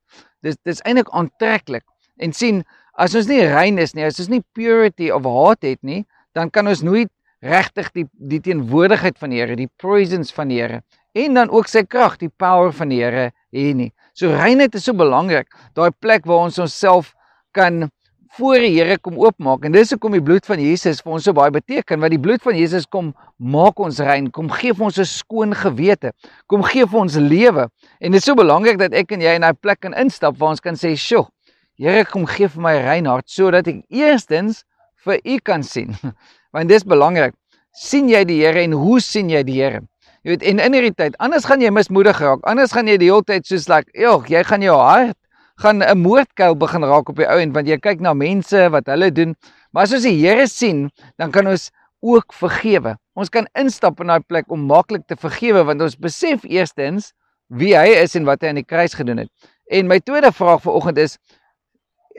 dis 0.46 0.56
dis 0.64 0.82
eintlik 0.86 1.10
aantreklik. 1.12 1.84
En 2.22 2.32
sien, 2.32 2.64
as 2.94 3.16
ons 3.16 3.28
nie 3.28 3.42
rein 3.44 3.80
is 3.82 3.96
nie, 3.96 4.06
as 4.06 4.20
ons 4.20 4.30
nie 4.30 4.44
purity 4.56 5.10
of 5.12 5.26
heart 5.28 5.66
het 5.66 5.82
nie, 5.84 6.06
dan 6.36 6.52
kan 6.54 6.68
ons 6.68 6.84
nooit 6.86 7.10
regtig 7.42 7.92
die 7.94 8.06
die 8.14 8.40
teenwoordigheid 8.40 9.18
van 9.18 9.30
die 9.30 9.42
Here, 9.42 9.56
die 9.56 9.72
presence 9.82 10.34
van 10.34 10.50
die 10.50 10.62
Here 10.62 10.82
en 11.16 11.34
dan 11.34 11.50
ook 11.50 11.70
sy 11.72 11.86
krag, 11.88 12.18
die 12.20 12.30
power 12.30 12.74
van 12.76 12.92
die 12.92 13.00
Here 13.00 13.30
hê 13.56 13.70
nie. 13.76 13.92
So 14.16 14.32
reinheid 14.36 14.76
is 14.76 14.84
so 14.88 14.96
belangrik, 14.96 15.48
daai 15.76 15.92
plek 15.92 16.28
waar 16.28 16.50
ons 16.50 16.60
onsself 16.60 17.14
kan 17.56 17.88
voor 18.36 18.60
die 18.60 18.74
Here 18.76 18.98
kom 19.00 19.16
oopmaak 19.22 19.64
en 19.64 19.76
dis 19.76 19.94
hoekom 19.96 20.18
die 20.18 20.24
bloed 20.24 20.48
van 20.48 20.60
Jesus 20.60 21.00
vir 21.04 21.16
ons 21.16 21.28
so 21.28 21.36
baie 21.36 21.54
beteken 21.56 22.02
want 22.04 22.12
die 22.12 22.20
bloed 22.20 22.44
van 22.44 22.58
Jesus 22.60 22.88
kom 22.92 23.14
maak 23.40 23.80
ons 23.80 24.02
rein, 24.04 24.28
kom 24.32 24.50
gee 24.52 24.76
vir 24.76 24.90
ons 24.90 25.00
'n 25.00 25.08
skoon 25.08 25.56
gewete, 25.56 26.12
kom 26.48 26.63
gee 26.63 26.86
vir 26.86 27.00
ons 27.00 27.15
lewe 27.15 27.70
en 28.01 28.12
dit 28.12 28.20
is 28.20 28.25
so 28.25 28.36
belangrik 28.36 28.77
dat 28.77 28.94
ek 28.94 29.12
en 29.12 29.22
jy 29.22 29.36
in 29.36 29.48
daai 29.48 29.54
plek 29.54 29.80
kan 29.80 29.94
instap 29.94 30.38
waar 30.38 30.51
ons 30.51 30.60
kan 30.60 30.75
sê, 30.75 30.96
"Sjoe, 30.96 31.27
Here 31.77 32.06
kom 32.06 32.25
gee 32.25 32.48
vir 32.48 32.62
my 32.62 32.75
rein 32.80 33.06
hart 33.06 33.30
sodat 33.30 33.68
ek 33.68 33.84
eerstens 33.89 34.63
vir 35.06 35.20
U 35.25 35.39
kan 35.39 35.63
sien 35.63 35.96
Want 36.55 36.71
dis 36.71 36.88
belangrik. 36.88 37.35
sien 37.75 38.07
jy 38.07 38.21
die 38.24 38.38
Here 38.39 38.62
en 38.63 38.71
hoe 38.71 39.01
sien 39.03 39.27
jy 39.27 39.41
die 39.43 39.57
Here? 39.59 39.81
Jy 40.24 40.31
weet 40.31 40.43
en 40.47 40.62
in 40.63 40.74
hierdie 40.77 40.95
tyd, 40.95 41.17
anders 41.19 41.43
gaan 41.43 41.59
jy 41.59 41.67
mismoedig 41.75 42.21
raak. 42.24 42.39
Anders 42.47 42.71
gaan 42.71 42.88
jy 42.88 42.95
die 43.01 43.09
hele 43.12 43.25
tyd 43.27 43.43
soos 43.45 43.67
like, 43.67 43.91
"Ag, 44.00 44.29
jy 44.31 44.43
gaan 44.47 44.63
jou 44.63 44.77
hart 44.79 45.17
gaan 45.59 45.83
'n 45.83 45.97
moordkuil 45.97 46.55
begin 46.55 46.83
raak 46.83 47.09
op 47.09 47.15
die 47.15 47.27
ou 47.27 47.39
end 47.39 47.53
want 47.55 47.67
jy 47.67 47.77
kyk 47.79 48.00
na 48.00 48.13
mense 48.13 48.69
wat 48.71 48.88
hulle 48.88 49.12
doen. 49.12 49.35
Maar 49.71 49.83
as 49.83 49.93
ons 49.93 50.03
die 50.03 50.19
Here 50.19 50.47
sien, 50.47 50.89
dan 51.17 51.31
kan 51.31 51.47
ons 51.47 51.71
ook 52.01 52.33
vergewe. 52.33 52.97
Ons 53.15 53.29
kan 53.29 53.47
instap 53.55 54.00
in 54.00 54.07
daai 54.07 54.19
plek 54.19 54.51
om 54.51 54.67
maklik 54.67 55.07
te 55.07 55.15
vergewe 55.15 55.63
want 55.63 55.81
ons 55.81 55.95
besef 55.95 56.43
eerstens 56.43 57.13
wie 57.47 57.75
hy 57.75 57.88
is 58.03 58.15
en 58.15 58.25
wat 58.25 58.41
hy 58.41 58.47
aan 58.47 58.62
die 58.62 58.67
kruis 58.67 58.93
gedoen 58.93 59.17
het. 59.17 59.29
En 59.71 59.88
my 59.88 60.00
tweede 60.00 60.31
vraag 60.31 60.62
vir 60.62 60.74
oggend 60.74 60.97
is 60.97 61.17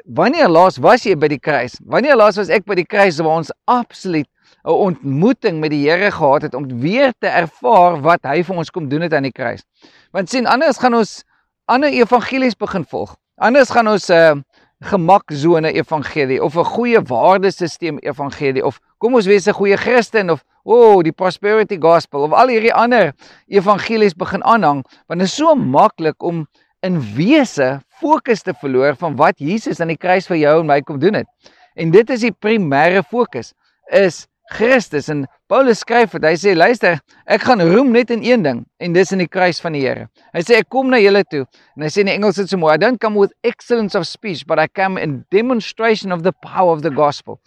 Wanneer 0.04 0.48
laas 0.48 0.76
was 0.78 1.06
jy 1.06 1.16
by 1.16 1.28
die 1.28 1.40
kruis? 1.40 1.78
Wanneer 1.80 2.16
laas 2.16 2.36
was 2.36 2.50
ek 2.52 2.66
by 2.68 2.74
die 2.74 2.86
kruis 2.86 3.18
waar 3.18 3.40
ons 3.40 3.52
absoluut 3.64 4.28
'n 4.66 4.70
ontmoeting 4.70 5.60
met 5.60 5.70
die 5.70 5.88
Here 5.88 6.10
gehad 6.10 6.42
het 6.42 6.54
om 6.54 6.68
weer 6.80 7.12
te 7.20 7.26
ervaar 7.26 8.00
wat 8.02 8.20
hy 8.22 8.42
vir 8.42 8.56
ons 8.56 8.70
kom 8.70 8.88
doen 8.88 9.00
het 9.00 9.14
aan 9.14 9.22
die 9.22 9.32
kruis? 9.32 9.64
Want 10.12 10.28
sien, 10.28 10.46
anders 10.46 10.78
gaan 10.78 10.94
ons 10.94 11.24
ander 11.66 11.90
evangelies 11.90 12.54
begin 12.54 12.84
volg. 12.84 13.16
Anders 13.36 13.70
gaan 13.70 13.88
ons 13.88 14.08
'n 14.08 14.12
uh, 14.12 14.42
gemaksone 14.80 15.72
evangelie 15.72 16.42
of 16.42 16.56
'n 16.56 16.64
goeie 16.64 17.00
waardesisteem 17.00 17.98
evangelie 17.98 18.64
of 18.64 18.80
kom 18.98 19.14
ons 19.14 19.26
wees 19.26 19.46
'n 19.48 19.52
goeie 19.52 19.76
Christen 19.76 20.30
of 20.30 20.44
o, 20.64 20.74
oh, 20.74 21.02
die 21.02 21.12
prosperity 21.12 21.78
gospel 21.78 22.22
of 22.22 22.32
al 22.32 22.48
hierdie 22.48 22.74
ander 22.74 23.14
evangelies 23.46 24.14
begin 24.14 24.42
aanhang 24.44 24.84
want 25.06 25.20
dit 25.20 25.28
is 25.28 25.34
so 25.34 25.54
maklik 25.54 26.22
om 26.22 26.46
in 26.82 27.00
wese 27.16 27.80
fokus 28.00 28.42
te 28.42 28.54
verloor 28.60 28.96
van 29.00 29.16
wat 29.16 29.40
Jesus 29.40 29.80
aan 29.80 29.92
die 29.92 30.00
kruis 30.00 30.28
vir 30.28 30.36
jou 30.36 30.60
en 30.60 30.66
my 30.66 30.80
kom 30.84 30.98
doen 31.00 31.22
het. 31.22 31.28
En 31.76 31.92
dit 31.92 32.10
is 32.10 32.24
die 32.26 32.32
primêre 32.32 33.02
fokus 33.04 33.52
is 33.92 34.26
Christus 34.54 35.08
en 35.10 35.24
Paulus 35.50 35.80
skryf 35.82 36.14
dit. 36.14 36.24
Hy 36.26 36.36
sê 36.38 36.54
luister, 36.54 37.00
ek 37.26 37.46
gaan 37.48 37.62
roem 37.66 37.90
net 37.94 38.12
in 38.14 38.22
een 38.22 38.44
ding 38.44 38.62
en 38.82 38.94
dis 38.94 39.12
in 39.14 39.22
die 39.22 39.30
kruis 39.30 39.58
van 39.62 39.74
die 39.74 39.82
Here. 39.82 40.06
Hy 40.34 40.42
sê 40.46 40.60
ek 40.60 40.70
kom 40.70 40.90
na 40.92 41.00
julle 41.02 41.24
toe 41.26 41.44
en 41.44 41.86
hy 41.86 41.90
sê 41.90 42.04
in 42.04 42.12
Engels 42.12 42.38
dit 42.38 42.50
so 42.50 42.60
mooi, 42.60 42.74
I 42.76 42.80
don't 42.80 43.00
come 43.02 43.18
with 43.18 43.34
excellence 43.46 43.98
of 43.98 44.06
speech, 44.06 44.46
but 44.46 44.62
I 44.62 44.68
come 44.68 45.00
in 45.02 45.24
demonstration 45.34 46.14
of 46.14 46.22
the 46.22 46.34
power 46.44 46.72
of 46.74 46.84
the 46.86 46.94
gospel. 46.94 47.40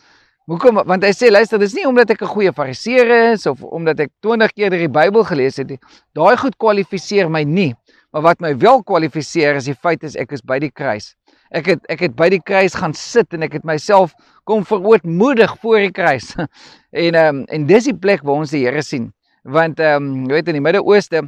Hoekom? 0.49 0.81
Want 0.89 1.03
hy 1.05 1.11
sê 1.13 1.29
luister, 1.29 1.61
dis 1.61 1.75
nie 1.77 1.85
omdat 1.85 2.09
ek 2.09 2.23
'n 2.25 2.33
goeie 2.33 2.51
fariseer 2.51 3.31
is 3.33 3.45
of 3.45 3.61
omdat 3.63 3.99
ek 3.99 4.11
20 4.25 4.51
keer 4.51 4.69
die 4.71 4.89
Bybel 4.89 5.23
gelees 5.23 5.57
het 5.57 5.69
nie. 5.69 5.79
Daai 6.15 6.35
goed 6.37 6.57
kwalifiseer 6.57 7.29
my 7.29 7.43
nie. 7.43 7.75
Maar 8.11 8.21
wat 8.25 8.39
my 8.41 8.55
wel 8.57 8.83
kwalifiseer 8.83 9.59
is 9.59 9.67
die 9.69 9.77
feit 9.77 10.03
is 10.03 10.15
ek 10.17 10.31
is 10.33 10.41
by 10.41 10.57
die 10.61 10.71
kruis. 10.73 11.13
Ek 11.53 11.67
het 11.69 11.85
ek 11.93 12.01
het 12.07 12.15
by 12.17 12.29
die 12.33 12.41
kruis 12.41 12.77
gaan 12.77 12.93
sit 12.97 13.33
en 13.37 13.45
ek 13.45 13.59
het 13.59 13.67
myself 13.67 14.15
kom 14.49 14.65
verootmoedig 14.65 15.53
voor 15.61 15.83
die 15.85 15.93
kruis. 15.93 16.33
en 17.05 17.15
ehm 17.15 17.41
um, 17.41 17.43
en 17.53 17.67
dis 17.69 17.89
die 17.91 17.97
plek 17.97 18.25
waar 18.25 18.41
ons 18.41 18.53
die 18.55 18.65
Here 18.65 18.81
sien. 18.85 19.11
Want 19.43 19.79
ehm 19.79 20.09
um, 20.09 20.23
jy 20.29 20.39
weet 20.39 20.49
in 20.49 20.57
die 20.57 20.65
Midde-Ooste 20.65 21.27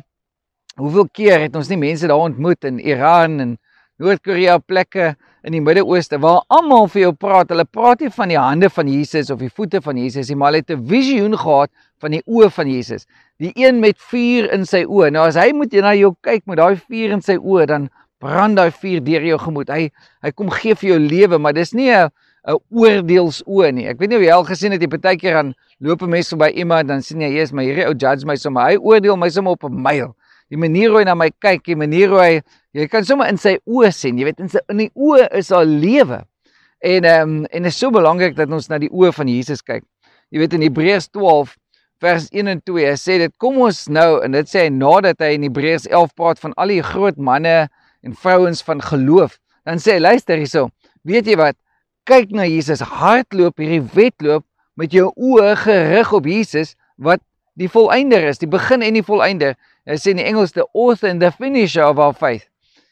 hoeveel 0.81 1.09
keer 1.13 1.45
het 1.45 1.55
ons 1.55 1.69
nie 1.69 1.77
mense 1.77 2.07
daar 2.09 2.23
ontmoet 2.23 2.65
in 2.65 2.79
Iran 2.79 3.39
en 3.43 3.57
Noord-Korea 4.01 4.57
plekke 4.57 5.11
in 5.45 5.53
die 5.53 5.61
Midde-Ooste 5.61 6.17
waar 6.21 6.41
almal 6.49 6.87
vir 6.89 7.03
jou 7.03 7.11
praat. 7.13 7.51
Hulle 7.53 7.67
praat 7.69 8.01
nie 8.01 8.09
van 8.13 8.31
die 8.33 8.39
hande 8.39 8.69
van 8.73 8.89
Jesus 8.89 9.29
of 9.33 9.41
die 9.41 9.51
voete 9.53 9.81
van 9.85 9.99
Jesus 10.01 10.31
nie, 10.31 10.37
maar 10.37 10.49
hulle 10.49 10.63
het 10.63 10.73
'n 10.73 10.87
visioen 10.87 11.37
gehad 11.37 11.69
van 12.01 12.11
die 12.11 12.23
oë 12.25 12.49
van 12.49 12.67
Jesus. 12.67 13.05
Die 13.41 13.51
een 13.57 13.79
met 13.81 13.97
vuur 14.11 14.51
in 14.53 14.67
sy 14.69 14.83
oë. 14.85 15.09
Nou 15.15 15.25
as 15.25 15.37
hy 15.39 15.49
moet 15.57 15.73
na 15.81 15.95
jou 15.97 16.13
kyk 16.21 16.43
met 16.45 16.59
daai 16.59 16.75
vuur 16.77 17.15
in 17.15 17.23
sy 17.25 17.39
oë, 17.39 17.65
dan 17.71 17.87
brand 18.21 18.59
daai 18.59 18.69
vuur 18.69 19.01
deur 19.01 19.23
jou 19.25 19.39
gemoed. 19.41 19.71
Hy 19.73 19.87
hy 20.21 20.31
kom 20.37 20.51
gee 20.53 20.75
vir 20.77 20.91
jou 20.91 20.99
lewe, 21.01 21.39
maar 21.41 21.55
dis 21.57 21.73
nie 21.73 21.89
'n 21.89 22.11
'n 22.47 22.57
oordeelsoë 22.69 23.71
nie. 23.73 23.87
Ek 23.87 23.99
weet 23.99 24.09
nie 24.09 24.17
of 24.17 24.23
jy 24.23 24.31
al 24.33 24.45
gesien 24.45 24.71
het 24.71 24.81
jy 24.81 24.89
partykeer 24.89 25.37
aan 25.37 25.53
loop 25.79 26.01
'n 26.01 26.09
mens 26.09 26.29
verby 26.29 26.49
iemand 26.53 26.87
dan 26.87 27.01
sien 27.01 27.21
jy, 27.21 27.29
"Jesus, 27.29 27.53
maar 27.53 27.63
hierdie 27.63 27.85
ou 27.85 27.93
judge 27.93 28.25
my 28.25 28.35
sommer. 28.35 28.63
Hy 28.63 28.77
oordeel 28.77 29.17
my 29.17 29.29
sommer 29.29 29.51
op 29.51 29.63
'n 29.63 29.81
myl." 29.81 30.15
Die 30.49 30.57
manier 30.57 30.89
hoe 30.89 30.99
hy 30.99 31.05
na 31.05 31.15
my 31.15 31.31
kyk, 31.39 31.63
die 31.63 31.75
manier 31.75 32.09
hoe 32.09 32.19
hy 32.19 32.41
jy 32.73 32.87
kan 32.87 33.03
sommer 33.03 33.27
in 33.27 33.37
sy 33.37 33.57
oë 33.67 33.91
sien. 33.93 34.17
Jy 34.17 34.23
weet 34.23 34.39
in 34.39 34.49
sy 34.49 34.59
in 34.69 34.77
die 34.77 34.91
oë 34.95 35.27
is 35.33 35.47
daar 35.47 35.65
lewe. 35.65 36.25
En 36.79 37.03
ehm 37.03 37.29
um, 37.29 37.45
en 37.45 37.63
dit 37.63 37.71
is 37.71 37.77
so 37.77 37.89
belangrik 37.89 38.35
dat 38.35 38.51
ons 38.51 38.69
na 38.69 38.77
die 38.77 38.89
oë 38.89 39.13
van 39.13 39.27
Jesus 39.27 39.61
kyk. 39.61 39.83
Jy 40.31 40.39
weet 40.39 40.53
in 40.53 40.61
Hebreërs 40.61 41.09
12 41.09 41.57
vers 42.01 42.27
1 42.33 42.49
en 42.49 42.61
2 42.65 42.87
hy 42.89 42.97
sê 42.97 43.17
dit 43.21 43.33
kom 43.41 43.59
ons 43.61 43.79
nou 43.93 44.09
en 44.25 44.33
dit 44.33 44.49
sê 44.49 44.65
hy 44.65 44.73
nadat 44.73 45.21
hy 45.21 45.35
in 45.37 45.45
Hebreërs 45.45 45.85
11 45.89 46.15
praat 46.17 46.41
van 46.41 46.55
al 46.57 46.73
die 46.73 46.81
groot 46.85 47.19
manne 47.21 47.55
en 48.01 48.15
vrouens 48.17 48.63
van 48.65 48.81
geloof. 48.81 49.37
Dan 49.69 49.77
sê 49.77 49.99
hy 49.99 50.01
luister 50.01 50.41
hierso. 50.41 50.69
Weet 51.05 51.29
jy 51.29 51.37
wat? 51.37 51.57
Kyk 52.09 52.33
na 52.33 52.47
Jesus, 52.49 52.81
hardloop 52.81 53.61
hierdie 53.61 53.83
wedloop 53.93 54.45
met 54.81 54.93
jou 54.95 55.11
oë 55.13 55.53
gerig 55.61 56.13
op 56.17 56.25
Jesus 56.25 56.73
wat 56.97 57.21
die 57.61 57.69
volëinder 57.69 58.25
is, 58.31 58.41
die 58.41 58.49
begin 58.49 58.81
en 58.81 58.97
die 58.97 59.05
volëinder. 59.05 59.53
Hy 59.85 59.97
sê 60.01 60.15
in 60.15 60.21
die 60.23 60.25
Engels 60.25 60.57
the 60.57 60.65
author 60.73 61.11
and 61.11 61.21
the 61.21 61.29
finisher 61.37 61.85
of 61.85 62.01
our 62.01 62.17
faith. 62.17 62.47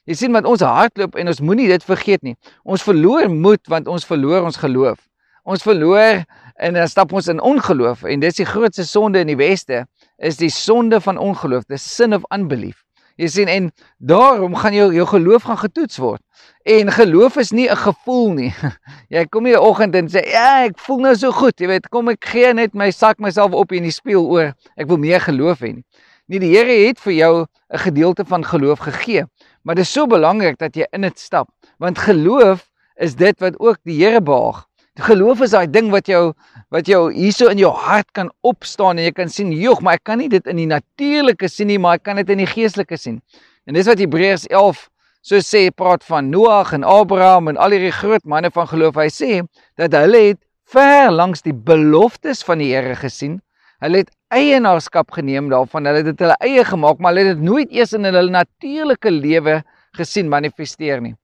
Jy 0.06 0.22
sien 0.22 0.38
wat 0.38 0.46
ons 0.50 0.62
hardloop 0.66 1.18
en 1.18 1.34
ons 1.34 1.42
moenie 1.42 1.68
dit 1.70 1.86
vergeet 1.86 2.22
nie. 2.26 2.38
Ons 2.62 2.86
verloor 2.86 3.30
moed 3.34 3.66
want 3.70 3.90
ons 3.90 4.06
verloor 4.06 4.46
ons 4.46 4.58
geloof. 4.58 5.02
Ons 5.44 5.64
verloor 5.64 6.24
en 6.60 6.74
dan 6.74 6.88
stap 6.88 7.14
ons 7.14 7.28
in 7.28 7.40
ongeloof 7.40 8.04
en 8.04 8.20
dis 8.20 8.36
die 8.36 8.46
grootste 8.46 8.86
sonde 8.86 9.20
in 9.20 9.32
die 9.32 9.40
weste 9.40 9.86
is 10.18 10.38
die 10.38 10.52
sonde 10.52 11.00
van 11.02 11.18
ongeloof, 11.18 11.64
the 11.68 11.78
sin 11.78 12.14
of 12.14 12.28
unbelief. 12.34 12.84
Jy 13.20 13.28
sien 13.28 13.50
en 13.52 13.66
daarom 14.00 14.54
gaan 14.56 14.74
jou 14.74 14.94
jou 14.96 15.06
geloof 15.08 15.44
gaan 15.50 15.60
getoets 15.60 15.98
word. 16.00 16.22
En 16.64 16.92
geloof 16.92 17.36
is 17.42 17.52
nie 17.52 17.68
'n 17.68 17.76
gevoel 17.76 18.32
nie. 18.32 18.54
Jy 19.16 19.26
kom 19.26 19.46
hier 19.46 19.60
'n 19.60 19.66
oggend 19.68 19.96
en 19.96 20.08
sê, 20.08 20.24
"Ja, 20.24 20.64
ek 20.64 20.80
voel 20.80 21.00
nou 21.00 21.16
so 21.16 21.32
goed." 21.32 21.60
Jy 21.60 21.68
weet, 21.68 21.90
kom 21.90 22.10
ek 22.10 22.24
gee 22.26 22.54
net 22.54 22.74
my 22.74 22.92
sak 22.92 23.20
myself 23.20 23.52
op 23.52 23.72
in 23.72 23.84
die 23.84 23.92
spieël 23.92 24.24
oor. 24.24 24.54
Ek 24.78 24.88
wil 24.88 24.98
meer 24.98 25.20
geloof 25.20 25.60
hê 25.60 25.74
nie. 25.76 25.84
Nie 26.30 26.40
die 26.40 26.56
Here 26.56 26.88
het 26.88 27.00
vir 27.00 27.14
jou 27.14 27.46
'n 27.74 27.78
gedeelte 27.78 28.26
van 28.26 28.44
geloof 28.46 28.80
gegee, 28.80 29.26
maar 29.64 29.76
dit 29.76 29.84
is 29.84 29.92
so 29.92 30.08
belangrik 30.08 30.58
dat 30.58 30.76
jy 30.76 30.86
in 30.94 31.02
dit 31.02 31.20
stap, 31.20 31.50
want 31.78 31.98
geloof 31.98 32.70
is 32.96 33.16
dit 33.16 33.40
wat 33.40 33.60
ook 33.60 33.78
die 33.84 34.00
Here 34.00 34.22
behaag. 34.22 34.69
Geloof 35.00 35.46
is 35.46 35.54
daai 35.56 35.70
ding 35.72 35.90
wat 35.94 36.10
jou 36.12 36.34
wat 36.74 36.90
jou 36.90 37.08
hierso 37.14 37.48
in 37.50 37.58
jou 37.62 37.72
hart 37.72 38.10
kan 38.14 38.28
opstaan 38.46 39.00
en 39.00 39.06
jy 39.08 39.12
kan 39.16 39.30
sien, 39.30 39.52
"Jog, 39.52 39.82
maar 39.82 39.96
ek 39.96 40.04
kan 40.04 40.18
nie 40.18 40.30
dit 40.30 40.46
in 40.48 40.58
die 40.58 40.68
natuurlike 40.68 41.48
sien 41.48 41.68
nie, 41.68 41.80
maar 41.80 41.96
ek 41.96 42.04
kan 42.04 42.16
dit 42.16 42.30
in 42.30 42.38
die 42.38 42.46
geestelike 42.46 42.98
sien." 42.98 43.22
En 43.66 43.74
dis 43.74 43.88
wat 43.88 43.98
Hebreërs 43.98 44.48
11 44.48 44.90
so 45.22 45.38
sê, 45.38 45.70
praat 45.72 46.04
van 46.04 46.30
Noag 46.30 46.74
en 46.74 46.84
Abraham 46.84 47.48
en 47.48 47.58
al 47.58 47.72
hierdie 47.72 47.92
groot 47.92 48.24
manne 48.26 48.52
van 48.52 48.68
geloof. 48.68 48.96
Hy 48.96 49.08
sê 49.08 49.48
dat 49.78 49.92
hulle 49.92 50.18
het 50.18 50.40
ver 50.66 51.12
langs 51.12 51.42
die 51.42 51.54
beloftes 51.54 52.44
van 52.44 52.58
die 52.58 52.74
Here 52.74 52.96
gesien. 52.96 53.42
Hulle 53.80 54.04
het 54.04 54.12
eienaarskap 54.30 55.12
geneem 55.12 55.50
daarvan. 55.50 55.86
Hulle 55.86 56.04
het 56.04 56.06
dit 56.06 56.20
hulle 56.20 56.36
eie 56.40 56.66
gemaak, 56.66 57.00
maar 57.00 57.14
hulle 57.14 57.30
het 57.30 57.38
dit 57.38 57.46
nooit 57.46 57.72
eers 57.72 57.94
in 57.94 58.04
hulle 58.04 58.30
natuurlike 58.30 59.12
lewe 59.12 59.64
gesien 59.98 60.30
manifesteer 60.30 61.02
nie. 61.02 61.16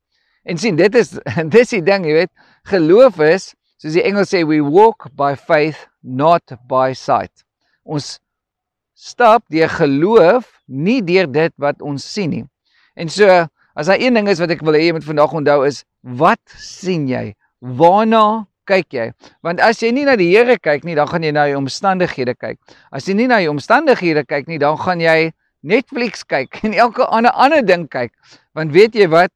En 0.45 0.57
sien, 0.57 0.75
dit 0.75 0.95
is 0.95 1.17
dis 1.55 1.69
die 1.69 1.83
ding, 1.83 2.05
jy 2.05 2.13
weet, 2.21 2.33
geloof 2.71 3.19
is 3.25 3.53
Soos 3.85 3.99
die 3.99 4.01
Engels 4.01 4.31
sê 4.33 4.39
we 4.41 4.63
walk 4.65 5.11
by 5.13 5.35
faith 5.37 5.83
not 6.01 6.41
by 6.65 6.95
sight. 6.97 7.43
Ons 7.85 8.15
stap 8.97 9.43
deur 9.53 9.69
geloof, 9.69 10.47
nie 10.65 11.03
deur 11.05 11.29
dit 11.29 11.53
wat 11.61 11.83
ons 11.85 12.01
sien 12.01 12.31
nie. 12.33 12.41
En 12.97 13.13
so 13.13 13.29
as 13.77 13.91
daar 13.91 14.01
een 14.01 14.17
ding 14.17 14.25
is 14.31 14.41
wat 14.41 14.55
ek 14.55 14.63
wil 14.65 14.73
hê 14.73 14.87
jy 14.87 14.95
moet 14.97 15.05
vandag 15.05 15.35
onthou 15.37 15.59
is 15.67 15.83
wat 16.01 16.41
sien 16.57 17.05
jy? 17.05 17.35
Waarna 17.61 18.47
kyk 18.65 18.89
jy? 18.97 19.05
Want 19.45 19.61
as 19.61 19.83
jy 19.85 19.93
nie 19.93 20.07
na 20.09 20.17
die 20.17 20.31
Here 20.31 20.57
kyk 20.57 20.81
nie, 20.81 20.97
dan 20.97 21.05
gaan 21.11 21.29
jy 21.29 21.35
na 21.37 21.45
jou 21.51 21.61
omstandighede 21.61 22.33
kyk. 22.41 22.57
As 22.89 23.05
jy 23.05 23.13
nie 23.21 23.29
na 23.29 23.37
jou 23.45 23.53
omstandighede 23.53 24.25
kyk 24.25 24.49
nie, 24.49 24.57
dan 24.57 24.81
gaan 24.81 25.05
jy 25.05 25.29
Netflix 25.61 26.25
kyk 26.25 26.57
en 26.65 26.73
elke 26.73 27.05
ander 27.05 27.37
ander 27.37 27.61
ding 27.61 27.85
kyk. 27.85 28.17
Want 28.57 28.73
weet 28.73 28.97
jy 28.97 29.05
wat? 29.13 29.29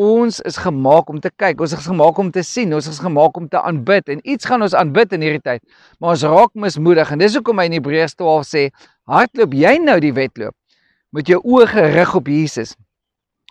Ons 0.00 0.38
is 0.48 0.56
gemaak 0.56 1.10
om 1.12 1.18
te 1.20 1.28
kyk, 1.36 1.60
ons 1.60 1.74
is 1.76 1.84
gemaak 1.84 2.18
om 2.18 2.30
te 2.32 2.40
sien, 2.46 2.70
ons 2.72 2.86
is 2.88 3.00
gemaak 3.02 3.36
om 3.36 3.48
te 3.48 3.60
aanbid 3.60 4.08
en 4.08 4.22
iets 4.24 4.48
gaan 4.48 4.64
ons 4.64 4.72
aanbid 4.74 5.12
in 5.12 5.20
hierdie 5.20 5.42
tyd. 5.44 5.60
Maar 6.00 6.14
ons 6.14 6.24
raak 6.24 6.54
mismoedig 6.56 7.12
en 7.12 7.20
dis 7.20 7.36
hoekom 7.36 7.60
hy 7.60 7.68
in 7.68 7.76
Hebreërs 7.76 8.16
12 8.16 8.48
sê, 8.48 8.64
hardloop 9.04 9.52
jy 9.52 9.76
nou 9.84 9.98
die 10.00 10.14
wedloop 10.16 10.56
met 11.12 11.28
jou 11.28 11.42
oë 11.44 11.68
gerig 11.74 12.14
op 12.16 12.32
Jesus. 12.32 12.72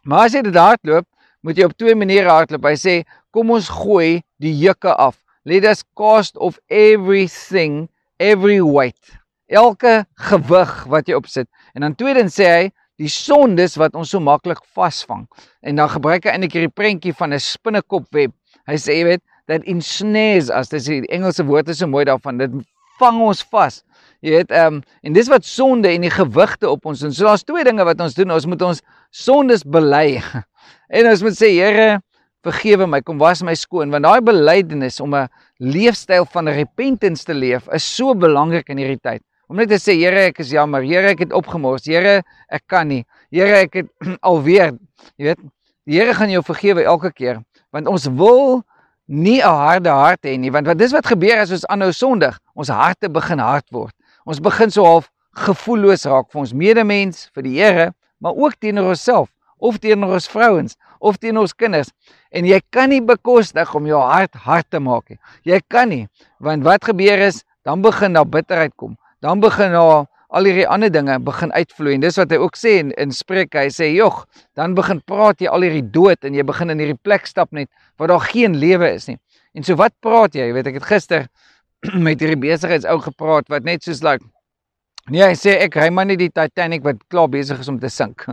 Maar 0.01 0.25
as 0.25 0.33
jy 0.33 0.41
dit 0.47 0.57
hardloop, 0.57 1.05
moet 1.45 1.57
jy 1.57 1.69
op 1.69 1.77
twee 1.77 1.93
maniere 1.97 2.33
hardloop. 2.33 2.65
Hy 2.65 2.77
sê, 2.77 2.95
kom 3.33 3.53
ons 3.53 3.69
gooi 3.69 4.23
die 4.41 4.53
jukke 4.57 4.93
af. 4.97 5.19
Let 5.45 5.65
us 5.69 5.85
cast 5.97 6.37
off 6.37 6.57
everything, 6.69 7.87
every 8.17 8.61
weight. 8.65 9.17
Elke 9.45 10.03
gewig 10.29 10.73
wat 10.89 11.09
jy 11.09 11.17
opsit. 11.17 11.49
En 11.75 11.85
dan 11.85 11.97
tweedens 11.97 12.37
sê 12.37 12.49
hy, 12.49 12.69
die 13.01 13.09
sondes 13.11 13.77
wat 13.81 13.95
ons 13.97 14.13
so 14.13 14.21
maklik 14.21 14.61
vasvang. 14.75 15.25
En 15.65 15.79
dan 15.81 15.89
gebruik 15.89 16.27
hy 16.27 16.35
eintlik 16.35 16.57
hierdie 16.57 16.73
prentjie 16.73 17.13
van 17.17 17.33
'n 17.33 17.39
spinnekopweb. 17.39 18.33
Hy 18.69 18.77
sê 18.77 18.99
jy 18.99 19.05
weet 19.05 19.23
dat 19.47 19.65
ensnares 19.65 20.49
as 20.49 20.69
dis 20.69 20.85
die 20.85 21.01
Engelse 21.09 21.43
woord 21.43 21.69
is 21.69 21.79
so 21.81 21.87
mooi 21.87 22.05
daarvan. 22.05 22.37
Dit 22.37 22.51
vang 22.99 23.21
ons 23.21 23.41
vas. 23.51 23.81
Jy 24.21 24.31
weet 24.37 24.51
ehm 24.51 24.75
um, 24.75 24.83
en 25.03 25.13
dis 25.13 25.29
wat 25.29 25.45
sonde 25.45 25.89
en 25.89 26.05
die 26.05 26.13
gewigte 26.13 26.69
op 26.69 26.85
ons 26.85 27.01
en 27.03 27.13
so 27.13 27.25
daar's 27.25 27.43
twee 27.43 27.63
dinge 27.63 27.83
wat 27.83 28.01
ons 28.01 28.13
doen. 28.13 28.31
Ons 28.31 28.45
moet 28.45 28.61
ons 28.61 28.81
sondes 29.09 29.63
bely. 29.63 30.21
En 30.91 31.07
ons 31.07 31.21
moet 31.23 31.33
sê 31.33 31.47
Here, 31.55 32.01
vergewe 32.45 32.85
my, 32.87 32.99
kom 33.01 33.17
was 33.17 33.41
my 33.41 33.53
skoon 33.55 33.91
want 33.93 34.03
daai 34.03 34.21
belydenis 34.21 34.99
om 34.99 35.15
'n 35.15 35.29
leefstyl 35.59 36.25
van 36.25 36.49
repentance 36.49 37.25
te 37.25 37.33
leef 37.33 37.67
is 37.73 37.83
so 37.83 38.13
belangrik 38.13 38.69
in 38.69 38.77
hierdie 38.77 39.01
tyd. 39.01 39.21
Om 39.51 39.57
net 39.59 39.67
te 39.67 39.75
sê 39.83 39.97
Here, 39.99 40.29
ek 40.29 40.37
is 40.39 40.53
jammer. 40.55 40.85
Here, 40.87 41.09
ek 41.11 41.25
het 41.25 41.33
opgemors. 41.35 41.83
Here, 41.83 42.21
ek 42.47 42.61
kan 42.71 42.87
nie. 42.87 43.01
Here, 43.35 43.65
ek 43.65 43.73
het 43.81 43.89
alweer, 44.29 44.77
jy 45.19 45.27
weet, 45.27 45.41
die 45.89 45.97
Here 45.97 46.13
gaan 46.15 46.31
jou 46.31 46.39
vergewe 46.47 46.85
elke 46.87 47.11
keer, 47.11 47.41
want 47.75 47.89
ons 47.91 48.05
wil 48.15 48.61
nie 49.11 49.41
'n 49.41 49.51
harde 49.65 49.91
hart 49.91 50.23
hê 50.23 50.37
nie, 50.39 50.53
want 50.55 50.69
wat 50.71 50.79
dis 50.79 50.93
wat 50.95 51.09
gebeur 51.09 51.41
as 51.41 51.51
ons 51.51 51.65
aanhou 51.67 51.91
sondig, 51.91 52.37
ons 52.55 52.71
harte 52.71 53.09
begin 53.11 53.43
hard 53.43 53.67
word. 53.75 53.91
Ons 54.23 54.39
begin 54.39 54.71
so 54.71 54.85
half 54.87 55.11
gevoelloos 55.35 56.07
raak 56.07 56.31
vir 56.31 56.41
ons 56.45 56.55
medemens, 56.55 57.27
vir 57.35 57.43
die 57.43 57.57
Here, 57.59 57.91
maar 58.23 58.39
ook 58.39 58.55
teenoor 58.55 58.95
onsself 58.95 59.27
of 59.59 59.83
teenoor 59.83 60.15
ons 60.15 60.31
vrouens 60.31 60.79
of 61.01 61.19
teenoor 61.19 61.49
ons 61.49 61.53
kinders. 61.53 61.91
En 62.31 62.47
jy 62.47 62.61
kan 62.71 62.87
nie 62.87 63.01
bekostig 63.01 63.75
om 63.75 63.83
jou 63.83 63.99
hart 63.99 64.31
hard 64.47 64.69
te 64.71 64.79
maak 64.79 65.09
nie. 65.09 65.19
Jy 65.43 65.59
kan 65.67 65.89
nie, 65.89 66.07
want 66.39 66.63
wat 66.63 66.87
gebeur 66.87 67.19
is, 67.19 67.43
dan 67.67 67.81
begin 67.81 68.15
daar 68.15 68.25
bitterheid 68.25 68.71
kom 68.79 68.95
dan 69.21 69.39
begin 69.39 69.71
daar 69.71 70.07
al 70.31 70.47
hierdie 70.47 70.67
ander 70.67 70.91
dinge 70.91 71.17
begin 71.19 71.51
uitvloei 71.51 71.93
en 71.97 72.03
dis 72.05 72.17
wat 72.17 72.31
hy 72.31 72.39
ook 72.39 72.55
sê 72.57 72.77
in, 72.79 72.91
in 73.01 73.11
Spreuke. 73.13 73.59
Hy 73.59 73.71
sê 73.73 73.89
jog 73.91 74.23
dan 74.57 74.75
begin 74.77 75.01
praat 75.07 75.41
jy 75.43 75.49
al 75.51 75.65
hierdie 75.65 75.85
dood 75.93 76.23
en 76.25 76.37
jy 76.37 76.45
begin 76.47 76.71
in 76.73 76.79
hierdie 76.81 76.99
plek 77.03 77.27
stap 77.29 77.51
net 77.55 77.67
waar 77.99 78.13
daar 78.13 78.23
geen 78.31 78.55
lewe 78.57 78.89
is 78.95 79.09
nie. 79.11 79.19
En 79.53 79.67
so 79.67 79.75
wat 79.79 79.93
praat 80.01 80.37
jy? 80.39 80.47
Weet 80.55 80.71
ek 80.71 80.79
het 80.79 80.87
gister 80.87 81.27
met 82.07 82.23
hierdie 82.23 82.39
besigheidsou 82.39 82.95
gepraat 83.03 83.51
wat 83.51 83.67
net 83.67 83.83
soos 83.85 84.01
like 84.07 84.23
nee 85.11 85.25
hy 85.25 85.35
sê 85.35 85.57
ek 85.65 85.75
ry 85.77 85.89
maar 85.91 86.07
net 86.07 86.21
die 86.21 86.31
Titanic 86.31 86.85
wat 86.87 87.03
klaar 87.11 87.29
besig 87.29 87.59
is 87.61 87.69
om 87.69 87.81
te 87.81 87.91
sink. 87.91 88.25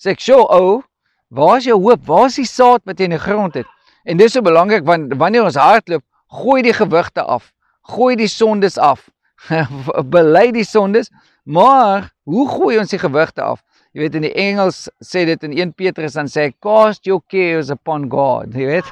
Sê 0.00 0.16
ek 0.16 0.24
sure 0.24 0.48
ou 0.50 0.82
waar 1.30 1.60
is 1.62 1.70
jou 1.70 1.78
hoop? 1.78 2.02
Waar 2.10 2.26
is 2.26 2.40
die 2.42 2.48
saad 2.48 2.82
wat 2.90 2.98
jy 2.98 3.06
in 3.06 3.14
die 3.14 3.22
grond 3.22 3.54
het? 3.54 3.70
En 4.04 4.18
dis 4.18 4.34
so 4.34 4.42
belangrik 4.42 4.82
want 4.84 5.14
wanneer 5.22 5.46
ons 5.46 5.60
hardloop 5.60 6.02
gooi 6.42 6.60
die 6.66 6.74
gewigte 6.74 7.22
af. 7.22 7.52
Gooi 7.86 8.16
die 8.18 8.28
sondes 8.28 8.76
af 8.76 9.06
bely 10.14 10.50
die 10.52 10.66
sondes, 10.66 11.10
maar 11.44 12.10
hoe 12.28 12.46
gooi 12.48 12.78
ons 12.78 12.92
die 12.92 13.00
gewigte 13.00 13.42
af? 13.42 13.62
Jy 13.90 14.04
weet 14.04 14.16
in 14.20 14.26
die 14.28 14.34
Engels 14.38 14.84
sê 15.02 15.24
dit 15.26 15.48
in 15.48 15.56
1 15.56 15.72
Petrus 15.78 16.14
dan 16.14 16.28
sê 16.30 16.50
cast 16.62 17.08
your 17.08 17.22
cares 17.30 17.72
upon 17.74 18.06
God, 18.10 18.54
jy 18.58 18.68
weet. 18.68 18.90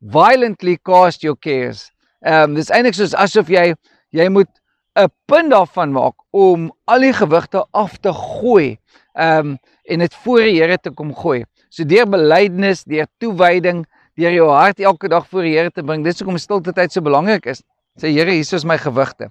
Violently 0.00 0.78
cast 0.86 1.26
your 1.26 1.36
cares. 1.36 1.90
Ehm 2.24 2.52
um, 2.52 2.56
dis 2.56 2.70
eintlik 2.72 2.96
soos 2.96 3.16
asof 3.16 3.50
jy 3.52 3.72
jy 4.16 4.28
moet 4.32 4.50
'n 4.98 5.08
punt 5.28 5.52
daarvan 5.52 5.92
maak 5.92 6.16
om 6.30 6.70
al 6.84 7.04
die 7.04 7.12
gewigte 7.12 7.64
af 7.72 7.98
te 7.98 8.12
gooi. 8.12 8.78
Ehm 9.14 9.52
um, 9.52 9.58
en 9.90 9.98
dit 9.98 10.14
voor 10.24 10.44
die 10.46 10.60
Here 10.60 10.78
te 10.78 10.90
kom 10.90 11.14
gooi. 11.14 11.44
So 11.68 11.84
deur 11.84 12.06
belydenis, 12.06 12.84
deur 12.84 13.06
toewyding, 13.18 13.84
deur 14.14 14.32
jou 14.32 14.48
hart 14.50 14.80
elke 14.80 15.08
dag 15.08 15.26
voor 15.28 15.42
die 15.42 15.56
Here 15.56 15.70
te 15.70 15.82
bring. 15.82 16.04
Dis 16.04 16.20
hoekom 16.20 16.38
stilte 16.38 16.72
tyd 16.72 16.92
so 16.92 17.00
belangrik 17.00 17.46
is. 17.46 17.62
Sê 17.98 18.08
Here, 18.08 18.30
hier 18.30 18.54
is 18.54 18.64
my 18.64 18.78
gewigte. 18.78 19.30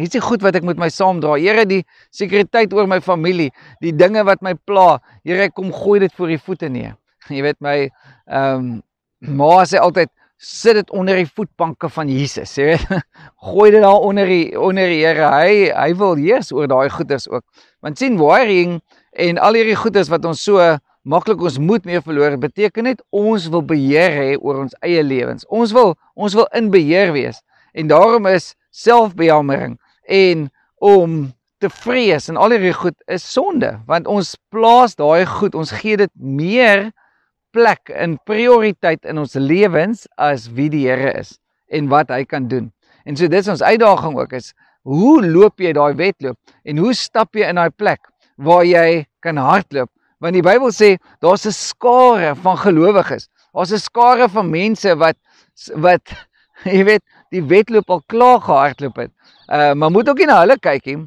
Hier 0.00 0.08
is 0.08 0.14
die 0.14 0.22
goed 0.24 0.40
wat 0.40 0.56
ek 0.56 0.64
met 0.64 0.78
my 0.80 0.88
saam 0.88 1.18
dra. 1.20 1.34
Here, 1.36 1.66
die 1.68 1.82
sekuriteit 2.16 2.72
oor 2.72 2.86
my 2.88 3.02
familie, 3.04 3.50
die 3.84 3.92
dinge 3.92 4.22
wat 4.24 4.40
my 4.40 4.54
pla. 4.64 4.94
Here, 5.28 5.50
kom 5.52 5.68
gooi 5.76 5.98
dit 6.06 6.14
voor 6.16 6.32
u 6.32 6.38
voete 6.46 6.70
neer. 6.72 6.94
Jy 7.34 7.44
weet 7.44 7.60
my 7.60 7.76
ehm 7.84 8.56
um, 8.56 8.70
ma 9.36 9.58
sê 9.68 9.76
altyd 9.76 10.08
sit 10.40 10.78
dit 10.78 10.92
onder 10.96 11.18
die 11.20 11.28
voetbanke 11.28 11.90
van 11.92 12.08
Jesus, 12.08 12.54
jy 12.56 12.70
weet. 12.70 13.02
Gooi 13.44 13.66
dit 13.74 13.82
daar 13.84 14.00
onder 14.00 14.30
die 14.30 14.54
onder 14.56 14.88
die 14.88 15.02
Here. 15.02 15.26
Hy 15.28 15.66
hy 15.68 15.90
wil 16.00 16.16
heers 16.16 16.48
oor 16.56 16.70
daai 16.70 16.88
goeders 16.94 17.28
ook. 17.28 17.44
Want 17.84 18.00
sien 18.00 18.16
wiring 18.16 18.78
en 19.12 19.42
al 19.44 19.60
hierdie 19.60 19.76
goeders 19.76 20.08
wat 20.08 20.24
ons 20.24 20.40
so 20.48 20.64
maklik 21.04 21.44
ons 21.44 21.58
moed 21.60 21.84
mee 21.84 22.00
verloor, 22.00 22.38
beteken 22.40 22.88
net 22.88 23.04
ons 23.12 23.50
wil 23.52 23.62
beheer 23.68 24.16
hê 24.16 24.32
oor 24.40 24.64
ons 24.64 24.74
eie 24.80 25.04
lewens. 25.04 25.44
Ons 25.52 25.76
wil 25.76 25.92
ons 26.16 26.40
wil 26.40 26.48
in 26.56 26.72
beheer 26.72 27.12
wees. 27.12 27.44
En 27.76 27.92
daarom 27.92 28.26
is 28.32 28.54
selfbejammering 28.72 29.76
en 30.10 30.48
om 30.82 31.20
te 31.60 31.68
vrees 31.70 32.28
en 32.32 32.38
al 32.40 32.54
hierdie 32.56 32.74
goed 32.74 32.96
is 33.12 33.24
sonde, 33.26 33.74
want 33.86 34.08
ons 34.08 34.32
plaas 34.52 34.96
daai 34.98 35.26
goed, 35.28 35.54
ons 35.54 35.72
gee 35.82 35.98
dit 36.00 36.12
meer 36.16 36.88
plek 37.54 37.90
in 37.92 38.16
prioriteit 38.26 39.04
in 39.08 39.20
ons 39.20 39.36
lewens 39.36 40.06
as 40.16 40.48
wie 40.56 40.70
die 40.72 40.86
Here 40.88 41.12
is 41.18 41.36
en 41.70 41.90
wat 41.92 42.10
hy 42.10 42.24
kan 42.24 42.48
doen. 42.50 42.70
En 43.04 43.16
so 43.16 43.28
dis 43.30 43.48
ons 43.50 43.62
uitdaging 43.62 44.16
ook 44.18 44.34
is 44.38 44.52
hoe 44.88 45.20
loop 45.26 45.60
jy 45.60 45.74
daai 45.76 45.92
wedloop 45.98 46.38
en 46.64 46.80
hoe 46.80 46.94
stap 46.96 47.36
jy 47.36 47.50
in 47.50 47.60
daai 47.60 47.70
plek 47.76 48.00
waar 48.40 48.64
jy 48.64 49.04
kan 49.24 49.38
hardloop? 49.40 49.90
Want 50.20 50.36
die 50.36 50.44
Bybel 50.44 50.72
sê 50.72 50.96
daar's 51.20 51.46
'n 51.46 51.52
skare 51.52 52.34
van 52.36 52.56
gelowiges. 52.56 53.28
Daar's 53.52 53.72
'n 53.72 53.78
skare 53.78 54.28
van 54.28 54.50
mense 54.50 54.94
wat 54.96 55.16
wat 55.74 56.02
jy 56.64 56.84
weet 56.84 57.04
die 57.30 57.42
wedloop 57.42 57.90
al 57.90 58.02
klaar 58.06 58.40
gehardloop 58.40 58.96
het. 58.96 59.12
Uh 59.48 59.72
maar 59.74 59.90
moet 59.90 60.08
ook 60.08 60.18
nie 60.18 60.26
na 60.26 60.40
hulle 60.40 60.58
kyk 60.58 60.86
nie. 60.86 61.00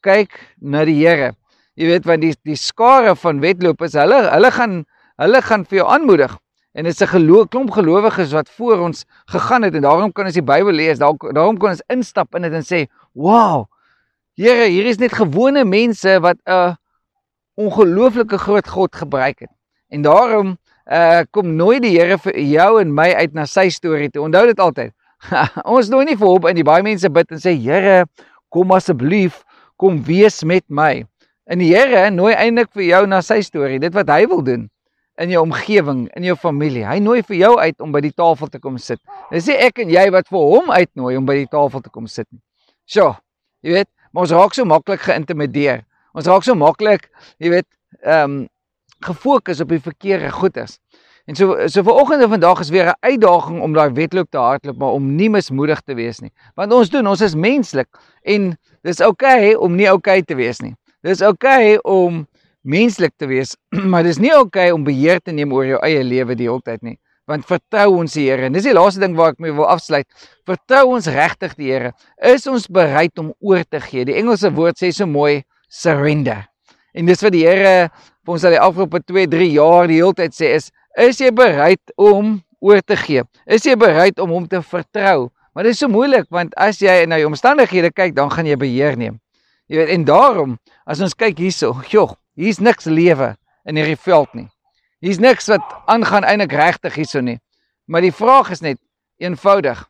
Kyk 0.00 0.40
na 0.60 0.84
die 0.84 0.98
Here. 1.06 1.34
Jy 1.74 1.86
weet 1.86 2.04
want 2.06 2.22
die 2.22 2.34
die 2.44 2.56
skare 2.56 3.16
van 3.16 3.40
wedlopers, 3.40 3.96
hulle 3.98 4.30
hulle 4.30 4.50
gaan 4.50 4.84
Hulle 5.22 5.40
gaan 5.46 5.62
vir 5.68 5.78
jou 5.78 5.86
aanmoedig. 5.94 6.32
En 6.74 6.84
dit 6.84 6.92
is 6.92 7.02
'n 7.02 7.06
geloof 7.06 7.48
klomp 7.48 7.70
gelowiges 7.70 8.32
wat 8.32 8.50
voor 8.50 8.78
ons 8.78 9.04
gegaan 9.30 9.62
het 9.62 9.74
en 9.74 9.82
daarom 9.82 10.12
kan 10.12 10.24
ons 10.24 10.34
die 10.34 10.42
Bybel 10.42 10.72
lees. 10.72 10.98
Daar, 10.98 11.14
daarom 11.32 11.58
kan 11.58 11.70
ons 11.70 11.82
instap 11.86 12.34
in 12.34 12.42
dit 12.42 12.52
en 12.52 12.62
sê, 12.62 12.86
"Wow! 13.12 13.66
Here, 14.34 14.66
hier 14.66 14.86
is 14.86 14.98
net 14.98 15.12
gewone 15.12 15.64
mense 15.64 16.20
wat 16.20 16.36
'n 16.46 16.76
ongelooflike 17.54 18.38
groot 18.38 18.68
God 18.68 18.96
gebruik 18.96 19.38
het." 19.38 19.50
En 19.88 20.02
daarom 20.02 20.58
uh 20.86 21.22
kom 21.30 21.54
nooit 21.54 21.82
die 21.82 21.98
Here 21.98 22.18
vir 22.18 22.38
jou 22.38 22.80
en 22.80 22.94
my 22.94 23.14
uit 23.14 23.32
na 23.32 23.46
sy 23.46 23.68
storie 23.68 24.10
toe. 24.10 24.22
Onthou 24.22 24.46
dit 24.46 24.58
altyd. 24.58 24.92
ons 25.76 25.90
nooi 25.92 26.04
nie 26.08 26.18
vir 26.20 26.28
hom 26.28 26.46
in 26.50 26.58
die 26.58 26.66
baie 26.66 26.84
mense 26.84 27.08
bid 27.10 27.32
en 27.32 27.40
sê, 27.40 27.54
"Here, 27.56 28.04
kom 28.52 28.72
asseblief, 28.72 29.42
kom 29.80 30.02
wees 30.04 30.42
met 30.44 30.64
my." 30.68 31.04
En 31.46 31.60
die 31.60 31.74
Here 31.74 32.10
nooi 32.10 32.32
eintlik 32.34 32.72
vir 32.72 32.84
jou 32.88 33.06
na 33.06 33.20
sy 33.20 33.40
storie, 33.44 33.78
dit 33.78 33.92
wat 33.94 34.08
hy 34.08 34.24
wil 34.26 34.42
doen 34.42 34.68
in 35.22 35.30
jou 35.30 35.42
omgewing, 35.44 36.08
in 36.16 36.24
jou 36.26 36.34
familie. 36.36 36.82
Hy 36.88 36.98
nooi 36.98 37.22
vir 37.22 37.36
jou 37.36 37.52
uit 37.60 37.80
om 37.84 37.92
by 37.94 38.00
die 38.02 38.14
tafel 38.16 38.50
te 38.50 38.58
kom 38.58 38.78
sit. 38.82 38.98
Dis 39.30 39.46
nie 39.46 39.58
ek 39.62 39.78
en 39.84 39.92
jy 39.92 40.08
wat 40.10 40.26
vir 40.32 40.40
hom 40.40 40.72
uitnooi 40.74 41.14
om 41.20 41.28
by 41.28 41.36
die 41.44 41.50
tafel 41.52 41.84
te 41.84 41.92
kom 41.94 42.08
sit 42.10 42.26
nie. 42.32 42.40
So, 42.90 43.12
jy 43.62 43.78
weet, 43.78 43.90
maar 44.12 44.26
ons 44.26 44.34
raak 44.34 44.56
so 44.56 44.66
maklik 44.66 45.04
geïntimideer. 45.06 45.84
Ons 46.18 46.26
raak 46.30 46.46
so 46.46 46.56
maklik, 46.58 47.08
jy 47.38 47.54
weet, 47.54 47.70
ehm 48.02 48.24
um, 48.24 48.42
gefokus 49.04 49.58
op 49.60 49.68
die 49.68 49.82
verkeerde 49.84 50.30
goeders. 50.32 50.78
En 51.24 51.34
so 51.34 51.56
so 51.66 51.82
vanoggend 51.82 52.22
en 52.22 52.28
vandag 52.28 52.60
is 52.60 52.68
weer 52.68 52.86
'n 52.86 52.96
uitdaging 53.00 53.60
om 53.60 53.72
daai 53.72 53.92
wedloop 53.92 54.30
te 54.30 54.38
hardloop, 54.38 54.76
maar 54.76 54.92
om 54.92 55.14
nie 55.14 55.30
mismoedig 55.30 55.80
te 55.80 55.94
wees 55.94 56.18
nie. 56.20 56.32
Want 56.54 56.72
ons 56.72 56.90
doen, 56.90 57.06
ons 57.06 57.20
is 57.20 57.34
menslik 57.34 57.88
en 58.22 58.58
dis 58.82 59.00
oukei 59.00 59.36
okay 59.36 59.54
om 59.54 59.74
nie 59.74 59.88
oukei 59.88 60.18
okay 60.18 60.22
te 60.22 60.34
wees 60.34 60.60
nie. 60.60 60.74
Dis 61.02 61.22
oukei 61.22 61.76
okay 61.76 61.78
om 61.82 62.26
menslik 62.62 63.12
te 63.16 63.26
wees, 63.26 63.56
maar 63.90 64.02
dis 64.02 64.18
nie 64.18 64.34
oukei 64.34 64.68
okay 64.68 64.70
om 64.70 64.84
beheer 64.84 65.20
te 65.20 65.32
neem 65.32 65.52
oor 65.52 65.64
jou 65.64 65.80
eie 65.82 66.04
lewe 66.04 66.34
die 66.34 66.48
hele 66.48 66.60
tyd 66.60 66.82
nie. 66.82 66.98
Want 67.26 67.46
vertrou 67.46 67.96
ons 67.96 68.12
die 68.12 68.28
Here. 68.28 68.44
En 68.44 68.52
dis 68.52 68.64
die 68.64 68.74
laaste 68.74 69.00
ding 69.00 69.16
waar 69.16 69.32
ek 69.32 69.38
mee 69.40 69.52
wil 69.52 69.64
afsluit. 69.64 70.04
Vertrou 70.44 70.92
ons 70.92 71.06
regtig 71.06 71.54
die 71.56 71.72
Here. 71.72 71.92
Is 72.20 72.46
ons 72.46 72.68
bereid 72.68 73.18
om 73.18 73.32
oor 73.40 73.64
te 73.64 73.80
gee? 73.80 74.04
Die 74.04 74.14
Engelse 74.20 74.52
woord 74.52 74.76
sê 74.76 74.92
so 74.92 75.06
mooi 75.06 75.42
surrender. 75.68 76.44
En 76.92 77.06
dis 77.06 77.22
wat 77.24 77.32
die 77.32 77.46
Here 77.46 77.88
vir 78.24 78.32
ons 78.36 78.44
al 78.44 78.56
die 78.58 78.60
afgelope 78.60 79.00
2, 79.00 79.26
3 79.32 79.48
jaar 79.56 79.88
die 79.88 80.02
hele 80.02 80.12
tyd 80.12 80.36
sê 80.36 80.52
is 80.60 80.70
is 80.96 81.20
jy 81.20 81.30
bereid 81.34 81.94
om 81.96 82.40
oor 82.60 82.80
te 82.80 82.96
gee? 82.96 83.24
Is 83.46 83.66
jy 83.66 83.76
bereid 83.76 84.18
om 84.18 84.30
hom 84.30 84.48
te 84.48 84.62
vertrou? 84.62 85.30
Maar 85.54 85.68
dit 85.68 85.76
is 85.76 85.78
so 85.78 85.88
moeilik 85.88 86.26
want 86.34 86.54
as 86.58 86.80
jy 86.82 87.04
na 87.06 87.18
jou 87.20 87.30
omstandighede 87.30 87.92
kyk, 87.94 88.14
dan 88.14 88.30
gaan 88.30 88.46
jy 88.46 88.56
beheer 88.58 88.98
neem. 88.98 89.20
Jy 89.70 89.80
weet 89.80 89.94
en 89.94 90.04
daarom 90.04 90.58
as 90.86 91.00
ons 91.00 91.14
kyk 91.14 91.38
hierso, 91.38 91.72
joh, 91.88 92.14
Hier's 92.34 92.58
niks 92.58 92.88
lewe 92.90 93.34
in 93.64 93.78
hierdie 93.78 93.98
veld 93.98 94.32
nie. 94.34 94.48
Hier's 95.04 95.20
niks 95.22 95.46
wat 95.52 95.62
aangaan 95.90 96.26
eintlik 96.26 96.54
regtig 96.58 96.96
hierso 96.98 97.22
nie. 97.22 97.38
Maar 97.86 98.02
die 98.06 98.14
vraag 98.14 98.50
is 98.54 98.62
net 98.64 98.80
eenvoudig. 99.22 99.84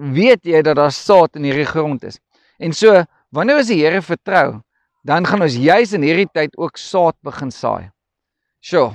Weet 0.00 0.48
jy 0.48 0.62
dat 0.64 0.78
daar 0.80 0.94
saad 0.94 1.36
in 1.36 1.44
hierdie 1.48 1.68
grond 1.68 2.06
is? 2.08 2.18
En 2.62 2.72
so, 2.72 3.02
wanneer 3.34 3.60
ons 3.60 3.68
die 3.68 3.82
Here 3.82 4.00
vertrou, 4.02 4.62
dan 5.04 5.26
gaan 5.28 5.44
ons 5.44 5.58
juis 5.58 5.92
in 5.92 6.06
hierdie 6.06 6.30
tyd 6.32 6.56
ook 6.56 6.80
saad 6.80 7.18
begin 7.26 7.52
saai. 7.52 7.90
Sjoe. 8.64 8.94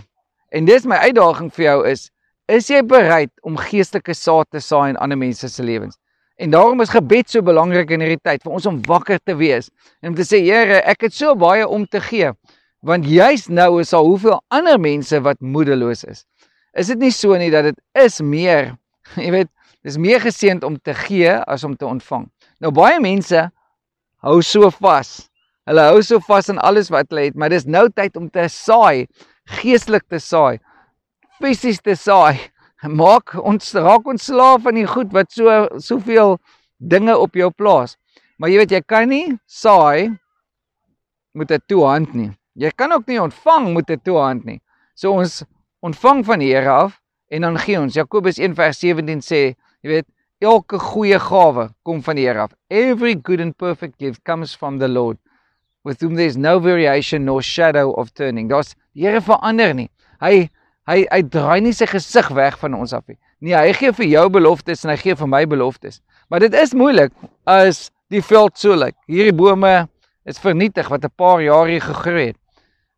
En 0.56 0.68
dis 0.68 0.86
my 0.88 0.96
uitdaging 1.10 1.50
vir 1.56 1.66
jou 1.66 1.80
is, 1.90 2.08
is 2.48 2.70
jy 2.72 2.80
bereid 2.88 3.32
om 3.44 3.58
geestelike 3.60 4.16
saad 4.16 4.48
te 4.52 4.62
saai 4.64 4.94
in 4.94 5.00
ander 5.04 5.20
mense 5.20 5.50
se 5.52 5.64
lewens? 5.64 5.98
En 6.38 6.54
daarom 6.54 6.82
is 6.82 6.94
gebed 6.94 7.30
so 7.30 7.42
belangrik 7.42 7.92
in 7.92 8.04
hierdie 8.06 8.22
tyd 8.24 8.44
vir 8.46 8.54
ons 8.56 8.68
om 8.70 8.78
wakker 8.86 9.20
te 9.26 9.36
wees 9.36 9.72
en 10.02 10.14
om 10.14 10.18
te 10.18 10.26
sê 10.28 10.40
Here, 10.46 10.80
ek 10.86 11.08
het 11.08 11.16
so 11.18 11.36
baie 11.36 11.66
om 11.68 11.88
te 11.90 12.00
gee. 12.04 12.32
Want 12.86 13.10
juis 13.10 13.48
nou 13.50 13.82
is 13.82 13.92
al 13.98 14.06
hoeveel 14.06 14.38
ander 14.54 14.78
mense 14.80 15.20
wat 15.26 15.42
moedeloos 15.42 16.06
is. 16.06 16.24
Is 16.78 16.94
dit 16.94 17.02
nie 17.02 17.12
so 17.12 17.36
nie 17.42 17.50
dat 17.52 17.72
dit 17.72 17.80
is 18.06 18.22
meer, 18.22 18.76
jy 19.24 19.32
weet, 19.34 19.52
dis 19.84 19.98
meer 20.00 20.22
geseend 20.22 20.64
om 20.68 20.78
te 20.78 20.94
gee 20.96 21.34
as 21.50 21.66
om 21.66 21.76
te 21.76 21.88
ontvang. 21.90 22.28
Nou 22.62 22.72
baie 22.76 23.02
mense 23.02 23.48
hou 24.24 24.38
so 24.46 24.70
vas. 24.78 25.18
Hulle 25.68 25.90
hou 25.90 26.04
so 26.06 26.22
vas 26.24 26.48
aan 26.54 26.62
alles 26.64 26.92
wat 26.94 27.10
hulle 27.10 27.28
het, 27.28 27.36
maar 27.36 27.52
dis 27.52 27.66
nou 27.68 27.88
tyd 27.92 28.16
om 28.16 28.30
te 28.32 28.46
saai, 28.52 29.08
geestelik 29.48 30.08
te 30.10 30.20
saai, 30.20 30.60
fisies 31.40 31.82
te 31.82 31.96
saai 31.96 32.52
maak 32.86 33.34
ons 33.42 33.74
raak 33.74 34.06
ons 34.06 34.28
slaaf 34.30 34.62
van 34.64 34.76
die 34.78 34.86
goed 34.86 35.14
wat 35.14 35.32
so 35.34 35.50
soveel 35.82 36.38
dinge 36.78 37.18
op 37.18 37.36
jou 37.36 37.50
plaas. 37.52 37.98
Maar 38.38 38.50
jy 38.50 38.58
weet 38.62 38.72
jy 38.72 38.82
kan 38.86 39.10
nie 39.10 39.38
saai 39.48 40.14
met 41.34 41.52
'n 41.52 41.60
toe 41.68 41.86
hand 41.86 42.14
nie. 42.14 42.32
Jy 42.56 42.72
kan 42.78 42.92
ook 42.92 43.08
nie 43.08 43.20
ontvang 43.20 43.74
met 43.74 43.90
'n 43.90 44.00
toe 44.04 44.18
hand 44.18 44.46
nie. 44.46 44.62
So 44.96 45.12
ons 45.12 45.44
ontvang 45.82 46.26
van 46.26 46.40
die 46.40 46.54
Here 46.54 46.70
af 46.70 47.00
en 47.30 47.42
dan 47.42 47.58
gee 47.58 47.80
ons. 47.80 47.94
Jakobus 47.94 48.38
1:17 48.40 49.22
sê, 49.22 49.56
jy 49.82 49.90
weet, 49.90 50.08
elke 50.40 50.80
goeie 50.80 51.20
gawe 51.20 51.70
kom 51.84 52.02
van 52.02 52.16
die 52.16 52.26
Here 52.26 52.42
af. 52.42 52.54
Every 52.70 53.16
good 53.16 53.42
and 53.42 53.58
perfect 53.58 53.98
gift 54.00 54.24
comes 54.24 54.56
from 54.56 54.78
the 54.80 54.88
Lord 54.88 55.18
with 55.88 56.04
whom 56.04 56.20
there 56.20 56.28
is 56.28 56.38
no 56.38 56.60
variation 56.60 57.24
nor 57.26 57.42
shadow 57.42 57.96
of 57.96 58.12
turning. 58.12 58.52
Daar's 58.52 58.76
die 58.94 59.08
Here 59.08 59.22
verander 59.24 59.74
nie. 59.78 59.90
Hy 60.20 60.50
Hy 60.88 61.04
hy 61.12 61.20
draai 61.28 61.60
nie 61.66 61.74
sy 61.76 61.86
gesig 61.92 62.30
weg 62.36 62.56
van 62.62 62.76
ons 62.78 62.94
af 62.96 63.04
nie. 63.12 63.18
Nee, 63.44 63.56
hy 63.60 63.74
gee 63.76 63.92
vir 63.92 64.08
jou 64.08 64.24
beloftes 64.38 64.86
en 64.86 64.94
hy 64.94 64.96
gee 65.02 65.16
vir 65.20 65.30
my 65.30 65.42
beloftes. 65.50 66.00
Maar 66.32 66.46
dit 66.46 66.56
is 66.56 66.72
moeilik 66.78 67.12
as 67.44 67.90
die 68.12 68.24
veld 68.24 68.56
so 68.58 68.76
lyk. 68.76 68.96
Hierdie 69.12 69.36
bome 69.36 69.90
is 70.28 70.40
vernietig 70.40 70.88
wat 70.88 71.04
'n 71.04 71.12
paar 71.20 71.44
jaar 71.44 71.68
hier 71.68 71.84
gegroei 71.84 72.32
het. 72.32 72.40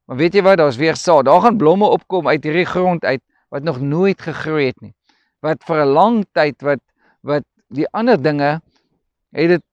Maar 0.06 0.18
weet 0.18 0.36
jy 0.36 0.42
wat, 0.42 0.58
daar's 0.58 0.78
weer 0.78 0.96
saad. 0.96 1.26
Daar 1.26 1.42
gaan 1.42 1.58
blomme 1.58 1.86
opkom 1.86 2.28
uit 2.28 2.44
hierdie 2.44 2.66
grond 2.66 3.06
uit 3.06 3.22
wat 3.50 3.64
nog 3.64 3.82
nooit 3.82 4.22
gegroei 4.22 4.66
het 4.68 4.82
nie. 4.82 4.94
Wat 5.42 5.58
vir 5.66 5.82
'n 5.82 5.94
lang 5.94 6.26
tyd 6.34 6.62
wat 6.62 6.82
wat 7.22 7.44
die 7.70 7.88
ander 7.92 8.22
dinge 8.22 8.62
het 9.34 9.50
dit 9.50 9.64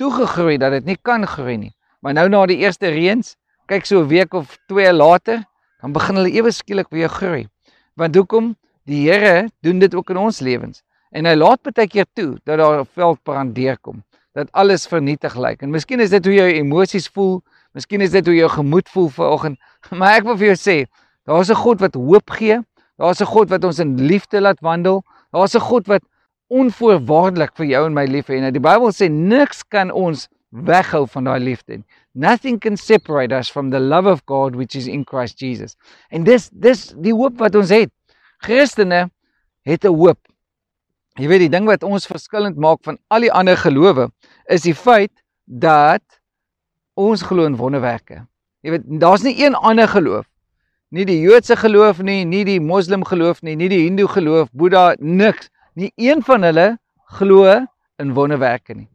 toegegroei 0.00 0.56
dat 0.58 0.72
dit 0.78 0.88
nie 0.88 0.98
kan 1.02 1.26
groei 1.28 1.56
nie. 1.60 1.72
Maar 2.00 2.16
nou 2.16 2.28
na 2.32 2.46
die 2.48 2.60
eerste 2.64 2.88
reëns, 2.88 3.36
kyk 3.68 3.86
so 3.86 4.00
'n 4.00 4.08
week 4.08 4.34
of 4.34 4.56
2 4.66 4.92
later, 4.92 5.44
dan 5.80 5.92
begin 5.92 6.16
hulle 6.16 6.32
ewe 6.32 6.50
skielik 6.50 6.88
weer 6.90 7.08
groei. 7.08 7.48
Want 7.94 8.14
hoekom? 8.14 8.56
Die 8.84 9.10
Here 9.10 9.48
doen 9.60 9.78
dit 9.78 9.94
ook 9.94 10.10
in 10.10 10.16
ons 10.16 10.40
lewens. 10.40 10.82
En 11.10 11.24
hy 11.24 11.34
laat 11.34 11.62
baie 11.62 11.86
keer 11.86 12.06
toe 12.14 12.38
dat 12.44 12.58
daar 12.58 12.80
'n 12.80 12.86
veldbrand 12.94 13.54
deurkom, 13.54 14.02
dat 14.32 14.48
alles 14.52 14.86
vernietig 14.86 15.36
lyk. 15.36 15.62
En 15.62 15.70
miskien 15.70 16.00
is 16.00 16.10
dit 16.10 16.24
hoe 16.24 16.34
jou 16.34 16.48
emosies 16.48 17.08
voel, 17.08 17.42
miskien 17.72 18.00
is 18.00 18.10
dit 18.10 18.26
hoe 18.26 18.34
jou 18.34 18.48
gemoed 18.48 18.88
voel 18.88 19.08
vanoggend, 19.08 19.58
maar 19.98 20.16
ek 20.16 20.24
wil 20.24 20.36
vir 20.36 20.54
jou 20.54 20.56
sê, 20.56 20.86
daar's 21.24 21.50
'n 21.50 21.54
God 21.54 21.80
wat 21.80 21.94
hoop 21.94 22.30
gee. 22.30 22.58
Daar's 22.96 23.20
'n 23.20 23.26
God 23.26 23.48
wat 23.48 23.64
ons 23.64 23.78
in 23.78 24.00
liefde 24.00 24.40
laat 24.40 24.60
wandel. 24.60 25.02
Daar's 25.30 25.54
'n 25.54 25.60
God 25.60 25.86
wat 25.86 26.02
onvoorwaardelik 26.50 27.54
vir 27.58 27.70
jou 27.70 27.84
en 27.86 27.96
my 27.96 28.04
lief 28.10 28.30
hê. 28.30 28.40
Nou 28.42 28.50
die 28.54 28.62
Bybel 28.62 28.92
sê 28.94 29.08
niks 29.10 29.62
kan 29.70 29.92
ons 29.94 30.26
weghou 30.50 31.04
van 31.12 31.28
daai 31.30 31.38
liefde 31.42 31.78
nie. 31.78 31.86
Nothing 32.14 32.58
can 32.58 32.76
separate 32.76 33.34
us 33.34 33.50
from 33.50 33.70
the 33.70 33.78
love 33.78 34.10
of 34.10 34.24
God 34.26 34.56
which 34.58 34.74
is 34.74 34.88
in 34.90 35.04
Christ 35.06 35.38
Jesus. 35.38 35.76
En 36.10 36.26
dis 36.26 36.48
dis 36.50 36.88
die 36.98 37.14
hoop 37.14 37.38
wat 37.38 37.54
ons 37.58 37.70
het. 37.74 37.92
Christene 38.42 39.10
het 39.66 39.84
'n 39.84 39.94
hoop. 39.94 40.18
Jy 41.18 41.28
weet 41.28 41.46
die 41.46 41.54
ding 41.56 41.66
wat 41.66 41.82
ons 41.82 42.06
verskillend 42.06 42.56
maak 42.56 42.82
van 42.82 42.98
al 43.08 43.20
die 43.20 43.32
ander 43.32 43.56
gelowe 43.56 44.10
is 44.48 44.62
die 44.62 44.74
feit 44.74 45.12
dat 45.44 46.02
ons 46.94 47.22
glo 47.22 47.44
in 47.44 47.56
wonderwerke. 47.56 48.26
Jy 48.62 48.70
weet 48.70 49.00
daar's 49.00 49.22
nie 49.22 49.44
een 49.44 49.54
ander 49.54 49.88
geloof 49.88 50.26
nie 50.90 51.06
die 51.06 51.20
Joodse 51.22 51.54
geloof 51.56 52.00
nie, 52.02 52.24
nie 52.26 52.42
die 52.46 52.58
Moslem 52.60 53.04
geloof 53.06 53.44
nie, 53.46 53.54
nie 53.58 53.68
die 53.70 53.84
Hindoe 53.84 54.08
geloof, 54.10 54.50
Boeddha, 54.52 54.96
niks. 54.98 55.50
Nie 55.80 55.92
een 55.96 56.20
van 56.22 56.42
hulle 56.44 56.78
glo 57.16 57.52
in 57.96 58.10
wonderwerke 58.12 58.74
nie. 58.76 58.88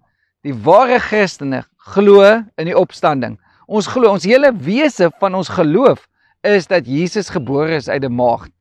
Die 0.46 0.54
ware 0.54 1.00
Christene 1.02 1.64
glo 1.96 2.26
in 2.62 2.68
die 2.70 2.76
opstanding. 2.78 3.40
Ons 3.66 3.88
glo, 3.90 4.12
ons 4.14 4.28
hele 4.30 4.52
wese 4.62 5.08
van 5.22 5.34
ons 5.40 5.50
geloof 5.50 6.04
is 6.46 6.70
dat 6.70 6.86
Jesus 6.86 7.32
gebore 7.34 7.80
is 7.80 7.90
uit 7.90 8.06
'n 8.06 8.14
maagd. 8.14 8.52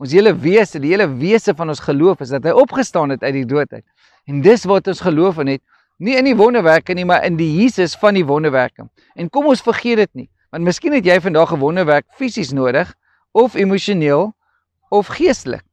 Ons 0.00 0.12
hele 0.16 0.32
wese, 0.32 0.80
die 0.80 0.94
hele 0.94 1.08
wese 1.20 1.54
van 1.54 1.68
ons 1.68 1.80
geloof 1.80 2.20
is 2.20 2.32
dat 2.32 2.44
hy 2.44 2.50
opgestaan 2.50 3.10
het 3.10 3.22
uit 3.22 3.34
die 3.34 3.46
dood 3.46 3.72
uit. 3.72 3.84
En 4.24 4.40
dis 4.40 4.64
wat 4.64 4.86
ons 4.86 5.00
geloof 5.00 5.38
in 5.38 5.46
het, 5.46 5.62
nie 5.98 6.16
in 6.16 6.24
die 6.24 6.36
wonderwerke 6.36 6.94
nie, 6.94 7.04
maar 7.04 7.24
in 7.24 7.36
die 7.36 7.52
Jesus 7.60 7.94
van 7.96 8.14
die 8.14 8.24
wonderwerke. 8.24 8.88
En 9.14 9.30
kom 9.30 9.46
ons 9.46 9.60
vergeet 9.60 9.96
dit 9.96 10.14
nie, 10.14 10.30
want 10.50 10.64
miskien 10.64 10.92
het 10.92 11.04
jy 11.04 11.20
vandag 11.20 11.52
'n 11.52 11.60
wonderwerk 11.60 12.06
fisies 12.16 12.52
nodig 12.52 12.94
of 13.32 13.54
emosioneel 13.54 14.32
of 14.88 15.06
geestelik. 15.06 15.64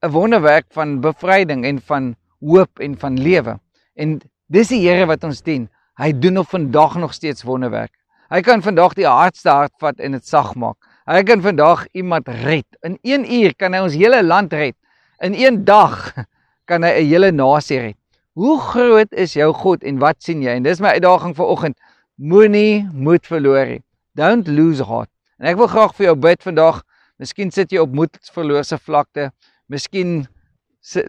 'n 0.00 0.10
Wonderwerk 0.10 0.66
van 0.70 1.00
bevryding 1.00 1.64
en 1.64 1.80
van 1.80 2.14
hoop 2.40 2.78
en 2.78 2.98
van 2.98 3.20
lewe. 3.20 3.58
En 3.94 4.20
dis 4.46 4.68
die 4.68 4.84
Here 4.86 5.06
wat 5.06 5.24
ons 5.24 5.42
dien. 5.42 5.68
Hy 5.98 6.12
doen 6.14 6.38
op 6.38 6.48
vandag 6.48 6.94
nog 6.96 7.14
steeds 7.14 7.42
wonderwerk. 7.42 7.90
Hy 8.30 8.40
kan 8.46 8.62
vandag 8.62 8.94
die 8.94 9.06
hardste 9.06 9.50
hart 9.50 9.72
vat 9.82 9.98
en 9.98 10.14
dit 10.14 10.26
sag 10.26 10.54
maak. 10.54 10.76
Hy 11.08 11.22
kan 11.26 11.42
vandag 11.42 11.86
iemand 11.92 12.28
red. 12.28 12.66
In 12.86 12.98
1 13.02 13.26
uur 13.32 13.56
kan 13.56 13.74
hy 13.74 13.80
ons 13.82 13.96
hele 13.98 14.22
land 14.22 14.52
red. 14.52 14.76
In 15.18 15.34
1 15.34 15.64
dag 15.64 16.14
kan 16.68 16.86
hy 16.86 16.92
'n 17.00 17.08
hele 17.08 17.32
nasie 17.32 17.80
red. 17.80 17.96
Hoe 18.38 18.60
groot 18.60 19.12
is 19.12 19.34
jou 19.34 19.52
God 19.52 19.82
en 19.82 19.98
wat 19.98 20.22
sien 20.22 20.42
jy? 20.42 20.54
En 20.54 20.62
dis 20.62 20.80
my 20.80 20.94
uitdaging 20.94 21.34
vir 21.34 21.46
oggend. 21.46 21.76
Moenie 22.16 22.86
moed 22.92 23.26
verloor 23.26 23.66
nie. 23.66 23.82
Don't 24.14 24.46
lose 24.46 24.84
heart. 24.84 25.10
En 25.40 25.46
ek 25.46 25.56
wil 25.56 25.66
graag 25.66 25.94
vir 25.96 26.06
jou 26.06 26.16
bid 26.16 26.42
vandag. 26.42 26.84
Miskien 27.18 27.50
sit 27.50 27.72
jy 27.72 27.82
op 27.82 27.90
moedverlose 27.90 28.78
vlakte. 28.78 29.32
Miskien 29.68 30.22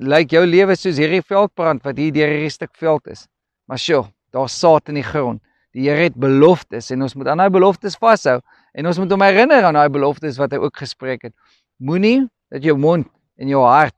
lyk 0.03 0.33
jou 0.35 0.43
lewe 0.45 0.75
soos 0.75 0.99
hierdie 0.99 1.23
veldbrand 1.23 1.83
wat 1.85 1.99
hier 1.99 2.11
deur 2.15 2.31
hierdie 2.33 2.51
stuk 2.51 2.73
veld 2.79 3.07
is. 3.07 3.27
Maar 3.69 3.79
sjoe, 3.79 4.03
daar's 4.35 4.57
saad 4.59 4.89
in 4.91 4.99
die 4.99 5.05
grond. 5.05 5.41
Die 5.77 5.85
Here 5.85 6.07
het 6.07 6.15
beloftes 6.17 6.89
en 6.91 7.05
ons 7.05 7.13
moet 7.15 7.29
aan 7.29 7.43
daai 7.43 7.51
beloftes 7.53 7.95
vashou 8.01 8.39
en 8.73 8.89
ons 8.89 8.99
moet 8.99 9.11
hom 9.13 9.23
herinner 9.23 9.67
aan 9.67 9.77
daai 9.77 9.91
beloftes 9.93 10.39
wat 10.41 10.55
hy 10.55 10.59
ook 10.63 10.81
gespreek 10.81 11.27
het. 11.29 11.35
Moenie 11.77 12.25
dat 12.49 12.65
jou 12.65 12.75
mond 12.77 13.07
en 13.39 13.51
jou 13.51 13.61
hart 13.63 13.95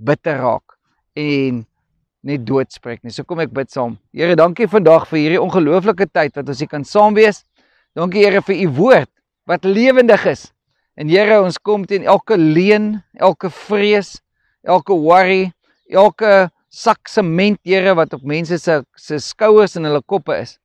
bitter 0.00 0.40
raak 0.40 0.74
en 1.14 1.62
net 2.24 2.46
dood 2.46 2.72
spreek 2.72 3.02
nie. 3.02 3.12
So 3.12 3.26
kom 3.28 3.42
ek 3.44 3.52
bid 3.54 3.70
saam. 3.70 3.98
Here, 4.14 4.34
dankie 4.38 4.68
vandag 4.70 5.04
vir 5.10 5.20
hierdie 5.20 5.42
ongelooflike 5.42 6.08
tyd 6.14 6.34
wat 6.38 6.48
ons 6.48 6.62
hier 6.62 6.70
kan 6.70 6.86
saam 6.86 7.14
wees. 7.18 7.42
Dankie 7.98 8.24
Here 8.24 8.42
vir 8.46 8.64
u 8.64 8.68
woord 8.78 9.10
wat 9.46 9.66
lewendig 9.68 10.24
is. 10.30 10.48
En 10.96 11.08
Here, 11.08 11.40
ons 11.40 11.56
kom 11.58 11.86
teen 11.88 12.04
elke 12.04 12.36
leuen, 12.36 12.98
elke 13.16 13.48
vrees, 13.52 14.18
elke 14.60 14.92
worry, 14.92 15.52
elke 15.88 16.50
sak 16.72 17.08
sement, 17.08 17.60
Here, 17.64 17.94
wat 17.96 18.12
op 18.16 18.26
mense 18.28 18.58
se 18.60 18.82
se 19.00 19.20
skouers 19.22 19.76
en 19.80 19.88
hulle 19.88 20.02
koppe 20.04 20.36
is. 20.42 20.58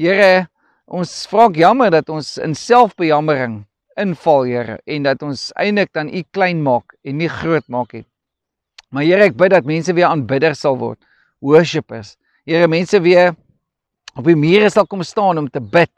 Here, 0.00 0.48
ons 0.90 1.10
vra 1.30 1.48
jammer 1.56 1.90
dat 1.94 2.10
ons 2.12 2.36
in 2.44 2.54
selfbejammering 2.56 3.62
inval, 4.00 4.48
Here, 4.48 4.78
en 4.84 5.08
dat 5.08 5.24
ons 5.24 5.48
eintlik 5.56 5.94
dan 5.96 6.12
U 6.12 6.24
klein 6.36 6.60
maak 6.64 6.96
en 7.04 7.20
nie 7.20 7.30
groot 7.40 7.64
maak 7.72 7.96
nie. 7.96 8.04
Maar 8.92 9.08
Here, 9.08 9.30
ek 9.30 9.38
bid 9.40 9.54
dat 9.56 9.68
mense 9.68 9.96
weer 9.96 10.10
aanbidders 10.10 10.60
sal 10.60 10.76
word, 10.80 11.00
worshippers. 11.40 12.18
Here, 12.44 12.68
mense 12.68 13.00
weer 13.00 13.32
op 14.18 14.26
die 14.28 14.36
mure 14.36 14.68
sal 14.68 14.84
kom 14.90 15.04
staan 15.06 15.40
om 15.40 15.48
te 15.48 15.62
bid. 15.62 15.92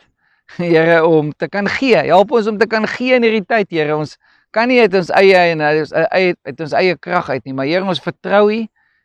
Here, 0.57 1.05
om 1.07 1.33
te 1.33 1.49
kan 1.49 1.69
gee. 1.69 1.97
Help 1.97 2.33
ons 2.33 2.47
om 2.51 2.59
te 2.59 2.67
kan 2.69 2.87
gee 2.89 3.17
in 3.17 3.25
hierdie 3.25 3.45
tyd, 3.47 3.71
Here. 3.73 3.97
Ons 3.97 4.19
kan 4.53 4.69
nie 4.69 4.81
uit 4.83 4.95
ons 4.95 5.11
eie 5.17 5.39
en 5.55 5.65
uit 5.65 5.81
ons 5.81 5.95
eie 5.97 6.35
uit 6.37 6.61
ons 6.67 6.77
eie 6.77 6.97
krag 7.01 7.31
uit 7.31 7.45
nie, 7.49 7.57
maar 7.57 7.69
Here, 7.69 7.85
ons 7.89 8.03
vertrou 8.03 8.45
U 8.53 8.61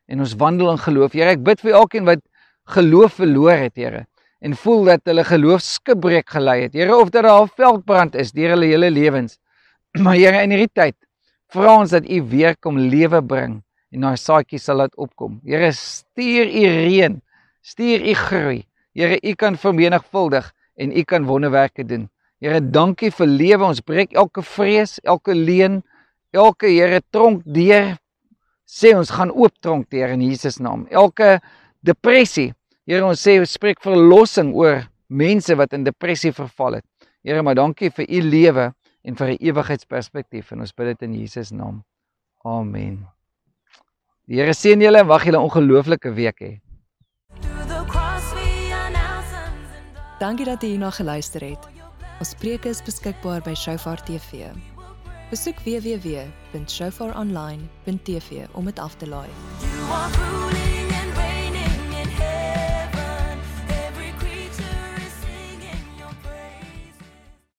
en 0.08 0.24
ons 0.24 0.36
wandel 0.40 0.74
in 0.74 0.82
geloof. 0.84 1.16
Here, 1.16 1.36
ek 1.36 1.44
bid 1.46 1.64
vir 1.64 1.80
elkeen 1.80 2.08
wat 2.08 2.24
geloof 2.76 3.20
verloor 3.22 3.56
het, 3.56 3.76
Here, 3.80 4.06
en 4.44 4.56
voel 4.60 4.92
dat 4.92 5.08
hulle 5.08 5.24
geloof 5.28 5.64
skibreek 5.64 6.30
gelei 6.36 6.66
het. 6.66 6.76
Here, 6.76 6.96
of 6.96 7.12
dit 7.12 7.24
'n 7.24 7.48
veldbrand 7.56 8.16
is 8.16 8.32
deur 8.32 8.56
hulle 8.56 8.68
hele 8.68 8.92
lewens. 8.92 9.40
Maar 10.04 10.16
Here, 10.16 10.44
in 10.44 10.52
hierdie 10.52 10.74
tyd 10.74 10.96
vra 11.48 11.78
ons 11.80 11.92
dat 11.92 12.04
U 12.04 12.22
weer 12.28 12.58
kom 12.60 12.78
lewe 12.78 13.22
bring 13.24 13.64
en 13.92 14.02
daai 14.02 14.18
saadjie 14.18 14.60
sal 14.60 14.78
laat 14.84 14.96
opkom. 14.96 15.40
Here, 15.46 15.72
stuur 15.72 16.46
U 16.46 16.64
reën, 16.84 17.22
stuur 17.64 18.04
U 18.04 18.14
groei. 18.14 18.66
Here, 18.94 19.18
U 19.24 19.34
kan 19.36 19.56
vermenigvuldig 19.56 20.52
en 20.78 20.92
U 20.92 21.04
kan 21.04 21.26
wonderwerke 21.26 21.86
doen. 21.86 22.10
Here, 22.40 22.62
dankie 22.62 23.10
vir 23.12 23.28
lewe. 23.28 23.66
Ons 23.66 23.82
breek 23.82 24.14
elke 24.14 24.44
vrees, 24.46 25.00
elke 25.04 25.34
leuen, 25.34 25.82
elke 26.32 26.70
Here 26.70 27.02
tronk 27.12 27.42
deur 27.46 27.96
sê 28.68 28.92
ons 28.98 29.10
gaan 29.16 29.32
oop 29.32 29.56
tronk 29.64 29.88
teer 29.90 30.12
in 30.14 30.22
Jesus 30.22 30.60
naam. 30.60 30.86
Elke 30.92 31.40
depressie, 31.88 32.52
Here 32.88 33.04
ons 33.04 33.20
sê 33.20 33.36
ons 33.40 33.52
spreek 33.52 33.82
verlossing 33.84 34.54
oor 34.56 34.86
mense 35.12 35.56
wat 35.60 35.74
in 35.76 35.84
depressie 35.84 36.32
verval 36.32 36.78
het. 36.80 36.86
Here, 37.24 37.42
maar 37.44 37.58
dankie 37.60 37.90
vir 37.92 38.08
u 38.08 38.22
lewe 38.24 38.66
en 39.04 39.16
vir 39.16 39.28
'n 39.34 39.38
ewigheidsperspektief 39.44 40.52
en 40.52 40.62
ons 40.62 40.72
bid 40.72 40.88
dit 40.88 41.02
in 41.04 41.14
Jesus 41.14 41.52
naam. 41.52 41.84
Amen. 42.46 43.08
Die 44.28 44.40
Here 44.40 44.54
seën 44.54 44.80
julle 44.80 45.00
en 45.00 45.08
wag 45.08 45.26
julle 45.26 45.38
'n 45.38 45.50
ongelooflike 45.50 46.14
week 46.14 46.40
hê. 46.40 46.60
Dankie 50.18 50.46
dat 50.46 50.62
jy 50.62 50.68
hierna 50.74 50.90
geluister 50.90 51.42
het. 51.46 51.68
Ons 52.18 52.34
preke 52.42 52.70
is 52.74 52.82
beskikbaar 52.82 53.42
by 53.46 53.54
Shofar 53.54 54.02
TV. 54.08 54.50
Besoek 55.30 55.60
www.shofaronline.tv 55.62 58.50
om 58.58 58.66
dit 58.66 58.80
af 58.80 58.96
te 58.98 59.08
laai. 59.08 59.30
You 59.62 59.92
are 59.94 60.12
ruling 60.18 60.77